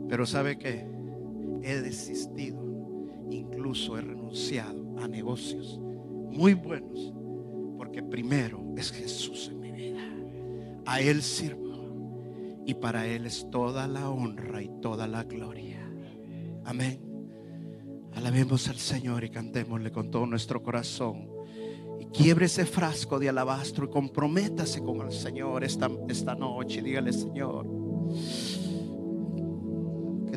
Pero 0.08 0.26
sabe 0.26 0.58
que 0.58 0.86
he 1.62 1.80
desistido, 1.80 2.62
incluso 3.30 3.96
he 3.98 4.02
renunciado 4.02 4.98
a 4.98 5.08
negocios 5.08 5.80
muy 6.30 6.54
buenos, 6.54 7.12
porque 7.78 8.02
primero 8.02 8.60
es 8.76 8.90
Jesús 8.92 9.48
en 9.50 9.60
mi 9.60 9.72
vida. 9.72 10.02
A 10.84 11.00
Él 11.00 11.22
sirvo 11.22 11.64
y 12.66 12.74
para 12.74 13.06
Él 13.06 13.26
es 13.26 13.48
toda 13.50 13.86
la 13.86 14.10
honra 14.10 14.62
y 14.62 14.70
toda 14.80 15.06
la 15.06 15.24
gloria. 15.24 15.80
Amén. 16.64 17.00
Alabemos 18.14 18.68
al 18.68 18.76
Señor 18.76 19.24
y 19.24 19.30
cantémosle 19.30 19.90
con 19.90 20.10
todo 20.10 20.26
nuestro 20.26 20.62
corazón. 20.62 21.33
Quiebre 22.14 22.46
ese 22.46 22.64
frasco 22.64 23.18
de 23.18 23.28
alabastro 23.28 23.86
y 23.86 23.90
comprométase 23.90 24.82
con 24.82 25.00
el 25.00 25.12
Señor 25.12 25.64
esta, 25.64 25.90
esta 26.08 26.34
noche. 26.34 26.80
Dígale, 26.80 27.12
Señor 27.12 27.66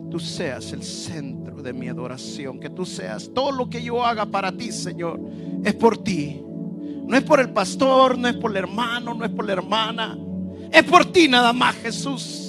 tú 0.10 0.20
seas 0.20 0.72
el 0.72 0.84
centro 0.84 1.62
de 1.62 1.74
mi 1.74 1.90
adoración, 1.90 2.60
que 2.60 2.70
tú 2.70 2.86
seas 2.86 3.30
todo 3.34 3.52
lo 3.52 3.70
que 3.70 3.84
yo 3.84 4.04
haga 4.04 4.26
para 4.26 4.52
ti, 4.52 4.72
Señor, 4.72 5.20
es 5.64 5.74
por 5.74 5.98
ti. 5.98 6.42
No 7.06 7.16
es 7.16 7.24
por 7.24 7.40
el 7.40 7.50
pastor, 7.52 8.18
no 8.18 8.28
es 8.28 8.36
por 8.36 8.52
el 8.52 8.58
hermano, 8.58 9.14
no 9.14 9.26
es 9.26 9.32
por 9.32 9.46
la 9.46 9.54
hermana. 9.54 10.18
Es 10.72 10.84
por 10.84 11.06
ti 11.06 11.28
nada 11.28 11.54
más, 11.54 11.76
Jesús. 11.76 12.47